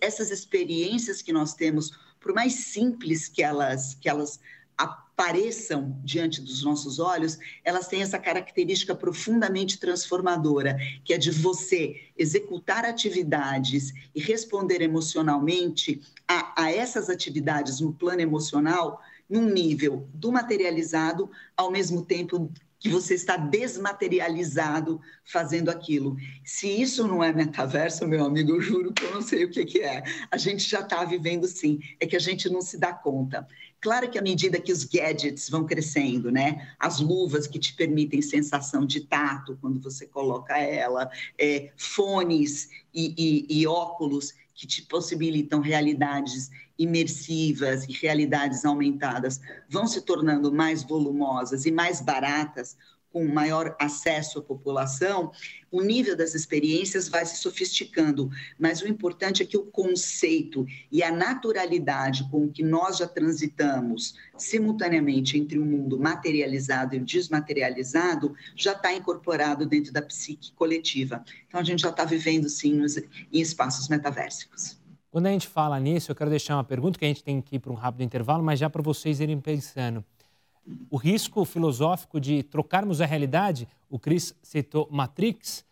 essas 0.00 0.30
experiências 0.30 1.22
que 1.22 1.32
nós 1.32 1.54
temos, 1.54 1.98
por 2.20 2.34
mais 2.34 2.54
simples 2.54 3.28
que 3.28 3.42
elas, 3.42 3.94
que 3.94 4.08
elas 4.08 4.40
apareçam 4.76 6.00
diante 6.02 6.40
dos 6.40 6.62
nossos 6.62 6.98
olhos, 6.98 7.38
elas 7.64 7.86
têm 7.86 8.02
essa 8.02 8.18
característica 8.18 8.94
profundamente 8.94 9.78
transformadora, 9.78 10.76
que 11.04 11.12
é 11.12 11.18
de 11.18 11.30
você 11.30 12.08
executar 12.16 12.84
atividades 12.84 13.92
e 14.14 14.20
responder 14.20 14.80
emocionalmente 14.80 16.00
a, 16.26 16.64
a 16.64 16.72
essas 16.72 17.08
atividades 17.08 17.80
no 17.80 17.92
plano 17.92 18.20
emocional, 18.20 19.00
num 19.28 19.48
nível 19.48 20.08
do 20.12 20.32
materializado, 20.32 21.30
ao 21.56 21.70
mesmo 21.70 22.04
tempo 22.04 22.50
que 22.82 22.88
você 22.88 23.14
está 23.14 23.36
desmaterializado 23.36 25.00
fazendo 25.24 25.70
aquilo. 25.70 26.16
Se 26.44 26.66
isso 26.66 27.06
não 27.06 27.22
é 27.22 27.32
metaverso, 27.32 28.08
meu 28.08 28.24
amigo, 28.24 28.50
eu 28.50 28.60
juro 28.60 28.92
que 28.92 29.04
eu 29.04 29.14
não 29.14 29.22
sei 29.22 29.44
o 29.44 29.50
que, 29.50 29.80
é. 29.80 30.02
A 30.28 30.36
gente 30.36 30.68
já 30.68 30.80
está 30.80 31.04
vivendo 31.04 31.46
sim, 31.46 31.78
é 32.00 32.06
que 32.06 32.16
a 32.16 32.18
gente 32.18 32.50
não 32.50 32.60
se 32.60 32.76
dá 32.76 32.92
conta. 32.92 33.46
Claro 33.82 34.08
que 34.08 34.16
à 34.16 34.22
medida 34.22 34.60
que 34.60 34.70
os 34.70 34.84
gadgets 34.84 35.50
vão 35.50 35.66
crescendo, 35.66 36.30
né? 36.30 36.72
As 36.78 37.00
luvas 37.00 37.48
que 37.48 37.58
te 37.58 37.74
permitem 37.74 38.22
sensação 38.22 38.86
de 38.86 39.00
tato 39.00 39.58
quando 39.60 39.80
você 39.80 40.06
coloca 40.06 40.56
ela, 40.56 41.10
é, 41.36 41.72
fones 41.76 42.70
e, 42.94 43.12
e, 43.50 43.60
e 43.60 43.66
óculos 43.66 44.34
que 44.54 44.68
te 44.68 44.82
possibilitam 44.82 45.60
realidades 45.60 46.48
imersivas 46.78 47.84
e 47.88 47.92
realidades 47.92 48.64
aumentadas 48.64 49.40
vão 49.68 49.86
se 49.88 50.00
tornando 50.02 50.52
mais 50.52 50.84
volumosas 50.84 51.66
e 51.66 51.72
mais 51.72 52.00
baratas, 52.00 52.76
com 53.12 53.26
maior 53.26 53.76
acesso 53.78 54.38
à 54.38 54.42
população, 54.42 55.30
o 55.70 55.82
nível 55.82 56.16
das 56.16 56.34
experiências 56.34 57.08
vai 57.08 57.24
se 57.24 57.36
sofisticando, 57.36 58.30
mas 58.58 58.82
o 58.82 58.88
importante 58.88 59.42
é 59.42 59.46
que 59.46 59.56
o 59.56 59.64
conceito 59.64 60.66
e 60.90 61.02
a 61.02 61.10
naturalidade 61.10 62.28
com 62.30 62.50
que 62.50 62.62
nós 62.62 62.98
já 62.98 63.06
transitamos 63.06 64.14
simultaneamente 64.36 65.38
entre 65.38 65.58
o 65.58 65.64
mundo 65.64 65.98
materializado 65.98 66.94
e 66.94 66.98
o 66.98 67.04
desmaterializado 67.04 68.34
já 68.56 68.72
está 68.72 68.92
incorporado 68.92 69.66
dentro 69.66 69.92
da 69.92 70.02
psique 70.02 70.52
coletiva. 70.52 71.24
Então 71.48 71.60
a 71.60 71.64
gente 71.64 71.82
já 71.82 71.90
está 71.90 72.04
vivendo 72.04 72.48
sim 72.48 72.82
em 73.32 73.40
espaços 73.40 73.88
metaversicos. 73.88 74.80
Quando 75.10 75.26
a 75.26 75.30
gente 75.30 75.46
fala 75.46 75.78
nisso, 75.78 76.10
eu 76.10 76.16
quero 76.16 76.30
deixar 76.30 76.56
uma 76.56 76.64
pergunta 76.64 76.98
que 76.98 77.04
a 77.04 77.08
gente 77.08 77.22
tem 77.22 77.40
que 77.42 77.56
ir 77.56 77.58
para 77.58 77.70
um 77.70 77.74
rápido 77.74 78.02
intervalo, 78.02 78.42
mas 78.42 78.58
já 78.58 78.70
para 78.70 78.80
vocês 78.80 79.20
irem 79.20 79.38
pensando. 79.38 80.02
O 80.90 80.96
risco 80.96 81.44
filosófico 81.44 82.20
de 82.20 82.42
trocarmos 82.42 83.00
a 83.00 83.06
realidade, 83.06 83.66
o 83.90 83.98
Chris 83.98 84.34
citou 84.42 84.88
Matrix, 84.90 85.64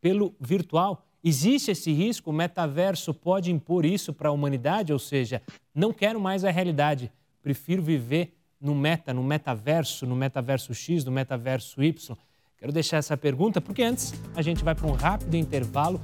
pelo 0.00 0.34
virtual. 0.40 1.04
Existe 1.22 1.72
esse 1.72 1.92
risco? 1.92 2.30
O 2.30 2.32
metaverso 2.32 3.12
pode 3.12 3.50
impor 3.50 3.84
isso 3.84 4.12
para 4.12 4.28
a 4.28 4.32
humanidade? 4.32 4.92
Ou 4.92 4.98
seja, 4.98 5.42
não 5.74 5.92
quero 5.92 6.20
mais 6.20 6.44
a 6.44 6.50
realidade, 6.50 7.12
prefiro 7.42 7.82
viver 7.82 8.36
no 8.60 8.74
meta, 8.74 9.12
no 9.12 9.22
metaverso, 9.22 10.06
no 10.06 10.16
metaverso 10.16 10.72
X, 10.72 11.04
no 11.04 11.10
metaverso 11.10 11.82
Y? 11.82 12.16
Quero 12.56 12.72
deixar 12.72 12.98
essa 12.98 13.16
pergunta 13.16 13.60
porque 13.60 13.82
antes 13.82 14.14
a 14.34 14.42
gente 14.42 14.62
vai 14.62 14.74
para 14.74 14.86
um 14.86 14.92
rápido 14.92 15.34
intervalo 15.34 16.00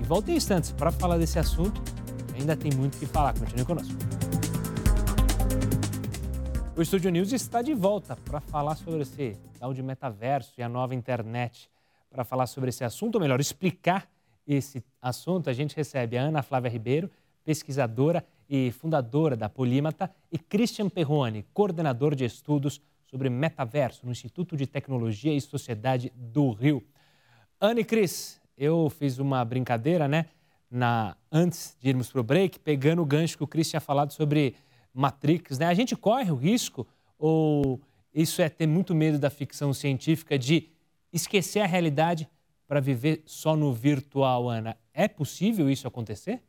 e 0.00 0.04
volta 0.04 0.30
em 0.30 0.36
instantes 0.36 0.70
para 0.70 0.90
falar 0.90 1.16
desse 1.16 1.38
assunto 1.38 1.82
Ainda 2.34 2.56
tem 2.56 2.72
muito 2.72 2.96
o 2.96 2.98
que 2.98 3.06
falar. 3.06 3.32
Continue 3.38 3.64
conosco. 3.64 4.13
O 6.76 6.82
Estúdio 6.82 7.08
News 7.08 7.32
está 7.32 7.62
de 7.62 7.72
volta 7.72 8.16
para 8.16 8.40
falar 8.40 8.74
sobre 8.74 9.02
esse 9.02 9.36
tal 9.60 9.72
de 9.72 9.80
metaverso 9.80 10.54
e 10.58 10.62
a 10.62 10.68
nova 10.68 10.92
internet. 10.92 11.70
Para 12.10 12.24
falar 12.24 12.48
sobre 12.48 12.70
esse 12.70 12.82
assunto, 12.82 13.14
ou 13.14 13.20
melhor, 13.20 13.38
explicar 13.38 14.10
esse 14.44 14.84
assunto, 15.00 15.48
a 15.48 15.52
gente 15.52 15.76
recebe 15.76 16.18
a 16.18 16.22
Ana 16.22 16.42
Flávia 16.42 16.68
Ribeiro, 16.68 17.08
pesquisadora 17.44 18.26
e 18.50 18.72
fundadora 18.72 19.36
da 19.36 19.48
Polímata, 19.48 20.10
e 20.32 20.36
Christian 20.36 20.88
Perrone, 20.88 21.46
coordenador 21.54 22.12
de 22.16 22.24
estudos 22.24 22.82
sobre 23.06 23.30
metaverso 23.30 24.04
no 24.04 24.10
Instituto 24.10 24.56
de 24.56 24.66
Tecnologia 24.66 25.32
e 25.32 25.40
Sociedade 25.40 26.12
do 26.16 26.50
Rio. 26.50 26.82
Ana 27.60 27.82
e 27.82 27.84
Cris, 27.84 28.40
eu 28.58 28.90
fiz 28.90 29.18
uma 29.18 29.44
brincadeira, 29.44 30.08
né? 30.08 30.26
na, 30.74 31.16
antes 31.30 31.76
de 31.80 31.88
irmos 31.88 32.10
para 32.10 32.20
o 32.20 32.24
break, 32.24 32.58
pegando 32.58 33.00
o 33.00 33.06
gancho 33.06 33.36
que 33.38 33.44
o 33.44 33.46
Chris 33.46 33.70
tinha 33.70 33.80
falado 33.80 34.12
sobre 34.12 34.56
Matrix, 34.94 35.58
né? 35.58 35.66
A 35.66 35.74
gente 35.74 35.96
corre 35.96 36.30
o 36.30 36.36
risco, 36.36 36.86
ou 37.18 37.80
isso 38.14 38.40
é 38.40 38.48
ter 38.48 38.66
muito 38.66 38.94
medo 38.94 39.18
da 39.18 39.28
ficção 39.28 39.74
científica, 39.74 40.38
de 40.38 40.68
esquecer 41.12 41.60
a 41.60 41.66
realidade 41.66 42.28
para 42.66 42.80
viver 42.80 43.22
só 43.26 43.56
no 43.56 43.72
virtual, 43.72 44.48
Ana? 44.48 44.76
É 44.92 45.08
possível 45.08 45.68
isso 45.68 45.86
acontecer? 45.86 46.40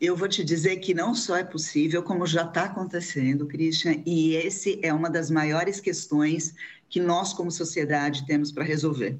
Eu 0.00 0.16
vou 0.16 0.28
te 0.28 0.44
dizer 0.44 0.76
que 0.76 0.94
não 0.94 1.12
só 1.14 1.36
é 1.36 1.42
possível, 1.42 2.02
como 2.02 2.24
já 2.24 2.44
está 2.44 2.64
acontecendo, 2.64 3.46
Christian, 3.46 4.00
e 4.06 4.34
esse 4.34 4.78
é 4.80 4.92
uma 4.92 5.10
das 5.10 5.28
maiores 5.28 5.80
questões 5.80 6.54
que 6.88 7.00
nós, 7.00 7.32
como 7.32 7.50
sociedade, 7.50 8.26
temos 8.26 8.50
para 8.50 8.64
resolver. 8.64 9.18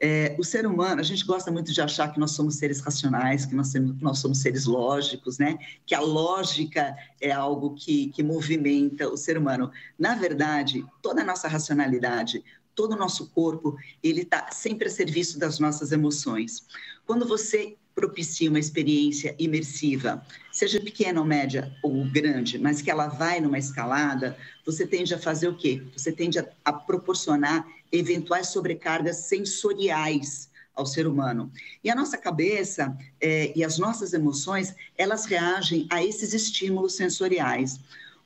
É, 0.00 0.34
o 0.38 0.44
ser 0.44 0.66
humano, 0.66 1.00
a 1.00 1.04
gente 1.04 1.24
gosta 1.24 1.50
muito 1.50 1.72
de 1.72 1.80
achar 1.80 2.12
que 2.12 2.18
nós 2.18 2.32
somos 2.32 2.56
seres 2.56 2.80
racionais, 2.80 3.46
que 3.46 3.54
nós, 3.54 3.70
temos, 3.70 4.00
nós 4.00 4.18
somos 4.18 4.38
seres 4.38 4.66
lógicos, 4.66 5.38
né? 5.38 5.56
Que 5.86 5.94
a 5.94 6.00
lógica 6.00 6.94
é 7.20 7.30
algo 7.30 7.74
que, 7.74 8.08
que 8.08 8.22
movimenta 8.22 9.08
o 9.08 9.16
ser 9.16 9.38
humano. 9.38 9.70
Na 9.98 10.14
verdade, 10.14 10.84
toda 11.00 11.22
a 11.22 11.24
nossa 11.24 11.48
racionalidade, 11.48 12.44
todo 12.74 12.92
o 12.92 12.98
nosso 12.98 13.30
corpo, 13.30 13.76
ele 14.02 14.22
está 14.22 14.50
sempre 14.50 14.88
a 14.88 14.90
serviço 14.90 15.38
das 15.38 15.58
nossas 15.58 15.92
emoções. 15.92 16.66
Quando 17.06 17.26
você 17.26 17.76
propicia 17.94 18.50
uma 18.50 18.58
experiência 18.58 19.34
imersiva, 19.38 20.24
seja 20.50 20.80
pequena 20.80 21.20
ou 21.20 21.26
média 21.26 21.72
ou 21.82 22.04
grande, 22.04 22.58
mas 22.58 22.82
que 22.82 22.90
ela 22.90 23.06
vai 23.06 23.40
numa 23.40 23.58
escalada, 23.58 24.36
você 24.66 24.86
tende 24.86 25.14
a 25.14 25.18
fazer 25.18 25.48
o 25.48 25.56
quê? 25.56 25.82
Você 25.96 26.10
tende 26.10 26.38
a, 26.38 26.48
a 26.64 26.72
proporcionar 26.72 27.66
eventuais 27.92 28.48
sobrecargas 28.48 29.18
sensoriais 29.18 30.50
ao 30.74 30.84
ser 30.84 31.06
humano. 31.06 31.52
E 31.82 31.90
a 31.90 31.94
nossa 31.94 32.18
cabeça 32.18 32.96
é, 33.20 33.52
e 33.56 33.62
as 33.62 33.78
nossas 33.78 34.12
emoções, 34.12 34.74
elas 34.98 35.24
reagem 35.24 35.86
a 35.88 36.02
esses 36.02 36.34
estímulos 36.34 36.96
sensoriais. 36.96 37.78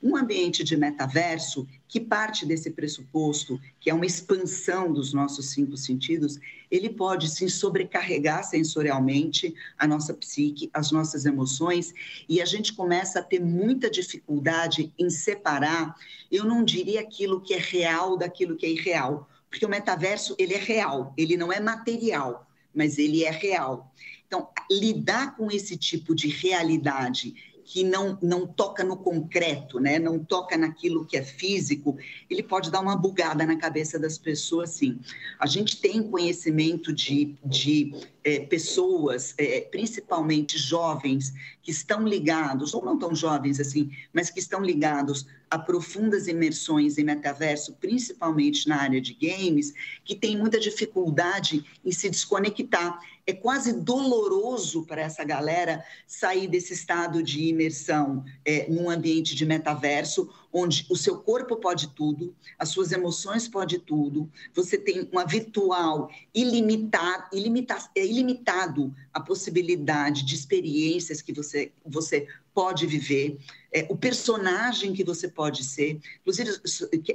Um 0.02 0.16
ambiente 0.16 0.64
de 0.64 0.76
metaverso 0.76 1.68
que 1.88 1.98
parte 1.98 2.44
desse 2.44 2.70
pressuposto, 2.70 3.59
que 3.81 3.88
é 3.88 3.94
uma 3.94 4.05
expansão 4.05 4.92
dos 4.92 5.14
nossos 5.14 5.46
cinco 5.46 5.77
sentidos, 5.77 6.38
ele 6.70 6.90
pode 6.90 7.29
sim 7.31 7.48
sobrecarregar 7.48 8.44
sensorialmente 8.44 9.55
a 9.79 9.87
nossa 9.87 10.12
psique, 10.12 10.70
as 10.74 10.92
nossas 10.92 11.24
emoções, 11.24 11.94
e 12.29 12.42
a 12.42 12.44
gente 12.44 12.74
começa 12.74 13.20
a 13.20 13.22
ter 13.22 13.40
muita 13.40 13.90
dificuldade 13.90 14.92
em 14.98 15.09
separar, 15.09 15.96
eu 16.31 16.44
não 16.44 16.62
diria 16.62 17.01
aquilo 17.01 17.40
que 17.40 17.55
é 17.55 17.59
real 17.59 18.18
daquilo 18.18 18.55
que 18.55 18.66
é 18.66 18.70
irreal, 18.70 19.27
porque 19.48 19.64
o 19.64 19.68
metaverso 19.68 20.37
ele 20.38 20.53
é 20.53 20.59
real, 20.59 21.14
ele 21.16 21.38
não 21.38 21.51
é 21.51 21.59
material, 21.59 22.46
mas 22.74 22.98
ele 22.98 23.24
é 23.24 23.31
real. 23.31 23.90
Então, 24.27 24.46
lidar 24.70 25.35
com 25.37 25.51
esse 25.51 25.74
tipo 25.74 26.14
de 26.14 26.29
realidade 26.29 27.35
que 27.70 27.85
não, 27.85 28.18
não 28.22 28.46
toca 28.46 28.83
no 28.83 28.96
concreto, 28.96 29.78
né? 29.78 29.98
não 29.98 30.18
toca 30.18 30.57
naquilo 30.57 31.04
que 31.04 31.18
é 31.18 31.22
físico, 31.22 31.98
ele 32.31 32.42
pode 32.42 32.70
dar 32.70 32.81
uma 32.81 32.96
bugada 32.96 33.44
na 33.44 33.57
cabeça 33.57 33.98
das 33.98 34.16
pessoas, 34.16 34.70
sim. 34.70 34.98
A 35.38 35.46
gente 35.46 35.78
tem 35.78 36.02
conhecimento 36.02 36.94
de, 36.94 37.37
de 37.44 37.92
é, 38.24 38.40
pessoas, 38.40 39.35
é, 39.37 39.61
principalmente 39.61 40.57
jovens, 40.57 41.35
que 41.62 41.70
estão 41.70 42.09
ligados, 42.09 42.72
ou 42.72 42.83
não 42.83 42.98
tão 42.98 43.14
jovens 43.14 43.61
assim, 43.61 43.90
mas 44.14 44.31
que 44.31 44.40
estão 44.40 44.62
ligados 44.62 45.26
a 45.50 45.59
profundas 45.59 46.26
imersões 46.26 46.96
em 46.96 47.04
metaverso, 47.04 47.74
principalmente 47.74 48.66
na 48.66 48.81
área 48.81 49.00
de 49.00 49.12
games, 49.12 49.74
que 50.04 50.14
tem 50.14 50.38
muita 50.38 50.59
dificuldade 50.59 51.64
em 51.85 51.92
se 51.92 52.09
desconectar 52.09 52.98
é 53.28 53.34
quase 53.34 53.74
doloroso 53.74 54.86
para 54.86 55.02
essa 55.02 55.22
galera 55.22 55.84
sair 56.06 56.48
desse 56.48 56.72
estado 56.72 57.22
de 57.22 57.44
imersão 57.44 58.24
é, 58.42 58.66
num 58.70 58.88
ambiente 58.88 59.34
de 59.34 59.44
metaverso, 59.44 60.30
onde 60.50 60.86
o 60.88 60.96
seu 60.96 61.18
corpo 61.18 61.56
pode 61.56 61.88
tudo, 61.88 62.34
as 62.58 62.70
suas 62.70 62.90
emoções 62.90 63.46
pode 63.46 63.80
tudo, 63.80 64.30
você 64.54 64.78
tem 64.78 65.06
uma 65.12 65.26
virtual 65.26 66.10
ilimitado, 66.34 67.24
ilimita, 67.30 67.76
é 67.94 68.06
ilimitado 68.06 68.94
a 69.12 69.20
possibilidade 69.20 70.24
de 70.24 70.34
experiências 70.34 71.20
que 71.20 71.34
você, 71.34 71.70
você 71.84 72.26
pode 72.54 72.86
viver, 72.86 73.38
é, 73.70 73.86
o 73.90 73.96
personagem 73.96 74.94
que 74.94 75.04
você 75.04 75.28
pode 75.28 75.64
ser. 75.64 76.00
Inclusive, 76.22 76.50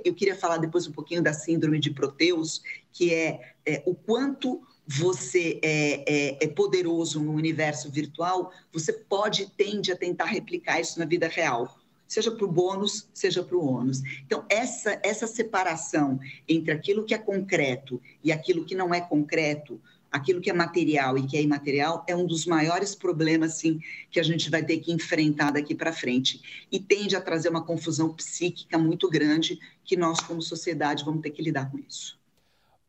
eu 0.05 0.13
queria 0.13 0.35
falar 0.35 0.57
depois 0.57 0.85
um 0.85 0.91
pouquinho 0.91 1.23
da 1.23 1.33
síndrome 1.33 1.79
de 1.79 1.89
Proteus, 1.89 2.61
que 2.91 3.11
é, 3.11 3.55
é 3.65 3.81
o 3.87 3.95
quanto 3.95 4.61
você 4.85 5.59
é, 5.63 6.03
é, 6.07 6.43
é, 6.43 6.47
poderoso 6.47 7.21
no 7.21 7.33
universo 7.33 7.89
virtual, 7.89 8.51
você 8.71 8.91
pode 8.91 9.45
tende 9.51 9.91
a 9.91 9.95
tentar 9.95 10.25
replicar 10.25 10.79
isso 10.79 10.99
na 10.99 11.05
vida 11.05 11.27
real, 11.27 11.77
seja 12.07 12.31
para 12.31 12.45
o 12.45 12.51
bônus, 12.51 13.07
seja 13.13 13.41
para 13.41 13.57
o 13.57 13.65
ônus. 13.65 14.01
Então, 14.25 14.45
essa, 14.49 14.99
essa 15.01 15.25
separação 15.25 16.19
entre 16.47 16.73
aquilo 16.73 17.05
que 17.05 17.13
é 17.13 17.17
concreto 17.17 18.01
e 18.23 18.31
aquilo 18.31 18.65
que 18.65 18.75
não 18.75 18.93
é 18.93 18.99
concreto, 18.99 19.81
aquilo 20.11 20.41
que 20.41 20.49
é 20.49 20.53
material 20.53 21.17
e 21.17 21.25
que 21.25 21.35
é 21.37 21.41
imaterial, 21.41 22.05
é 22.07 22.15
um 22.15 22.27
dos 22.27 22.45
maiores 22.45 22.93
problemas, 22.93 23.53
sim, 23.55 23.79
que 24.11 24.19
a 24.19 24.23
gente 24.23 24.49
vai 24.49 24.63
ter 24.63 24.77
que 24.77 24.91
enfrentar 24.91 25.51
daqui 25.51 25.73
para 25.73 25.91
frente. 25.91 26.67
E 26.71 26.79
tende 26.79 27.15
a 27.15 27.21
trazer 27.21 27.49
uma 27.49 27.63
confusão 27.63 28.13
psíquica 28.13 28.77
muito 28.77 29.09
grande 29.09 29.59
que 29.83 29.97
nós, 29.97 30.19
como 30.19 30.41
sociedade, 30.41 31.03
vamos 31.03 31.21
ter 31.21 31.31
que 31.31 31.41
lidar 31.41 31.71
com 31.71 31.79
isso. 31.79 32.21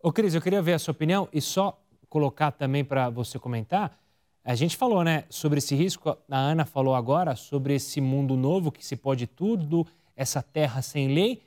Ô, 0.02 0.12
Cris, 0.12 0.35
eu 0.35 0.42
queria 0.42 0.61
ver 0.61 0.74
a 0.74 0.78
sua 0.78 0.92
opinião 0.92 1.26
e 1.33 1.40
só 1.40 1.83
colocar 2.14 2.53
também 2.53 2.85
para 2.85 3.11
você 3.11 3.40
comentar. 3.40 3.98
A 4.44 4.55
gente 4.55 4.77
falou, 4.77 5.03
né, 5.03 5.24
sobre 5.29 5.59
esse 5.59 5.74
risco, 5.74 6.16
a 6.31 6.38
Ana 6.38 6.64
falou 6.64 6.94
agora 6.94 7.35
sobre 7.35 7.74
esse 7.74 8.00
mundo 8.00 8.37
novo 8.37 8.70
que 8.70 8.87
se 8.87 8.94
pode 8.94 9.27
tudo, 9.27 9.85
essa 10.14 10.40
terra 10.40 10.81
sem 10.81 11.09
lei. 11.09 11.42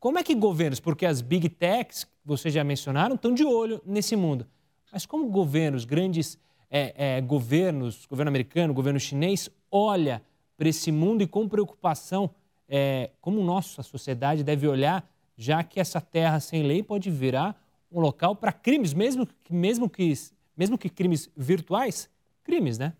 Como 0.00 0.18
é 0.18 0.22
que 0.22 0.34
governos, 0.34 0.80
porque 0.80 1.04
as 1.04 1.20
big 1.20 1.50
techs, 1.50 2.06
vocês 2.24 2.54
já 2.54 2.64
mencionaram, 2.64 3.14
estão 3.14 3.34
de 3.34 3.44
olho 3.44 3.82
nesse 3.84 4.16
mundo. 4.16 4.46
Mas 4.90 5.04
como 5.04 5.28
governos, 5.28 5.84
grandes 5.84 6.38
é, 6.70 6.94
é, 6.96 7.20
governos, 7.20 8.06
governo 8.06 8.30
americano, 8.30 8.72
governo 8.72 8.98
chinês, 8.98 9.50
olha 9.70 10.22
para 10.56 10.66
esse 10.66 10.90
mundo 10.90 11.22
e 11.22 11.26
com 11.26 11.46
preocupação, 11.46 12.30
é, 12.66 13.10
como 13.20 13.44
nossa 13.44 13.82
sociedade 13.82 14.42
deve 14.42 14.66
olhar, 14.66 15.06
já 15.36 15.62
que 15.62 15.78
essa 15.78 16.00
terra 16.00 16.40
sem 16.40 16.62
lei 16.62 16.82
pode 16.82 17.10
virar 17.10 17.54
um 17.90 18.00
local 18.00 18.34
para 18.34 18.52
crimes, 18.52 18.92
mesmo, 18.92 19.28
mesmo, 19.48 19.88
que, 19.88 20.12
mesmo 20.56 20.76
que 20.76 20.88
crimes 20.88 21.28
virtuais, 21.36 22.08
crimes, 22.44 22.78
né? 22.78 22.92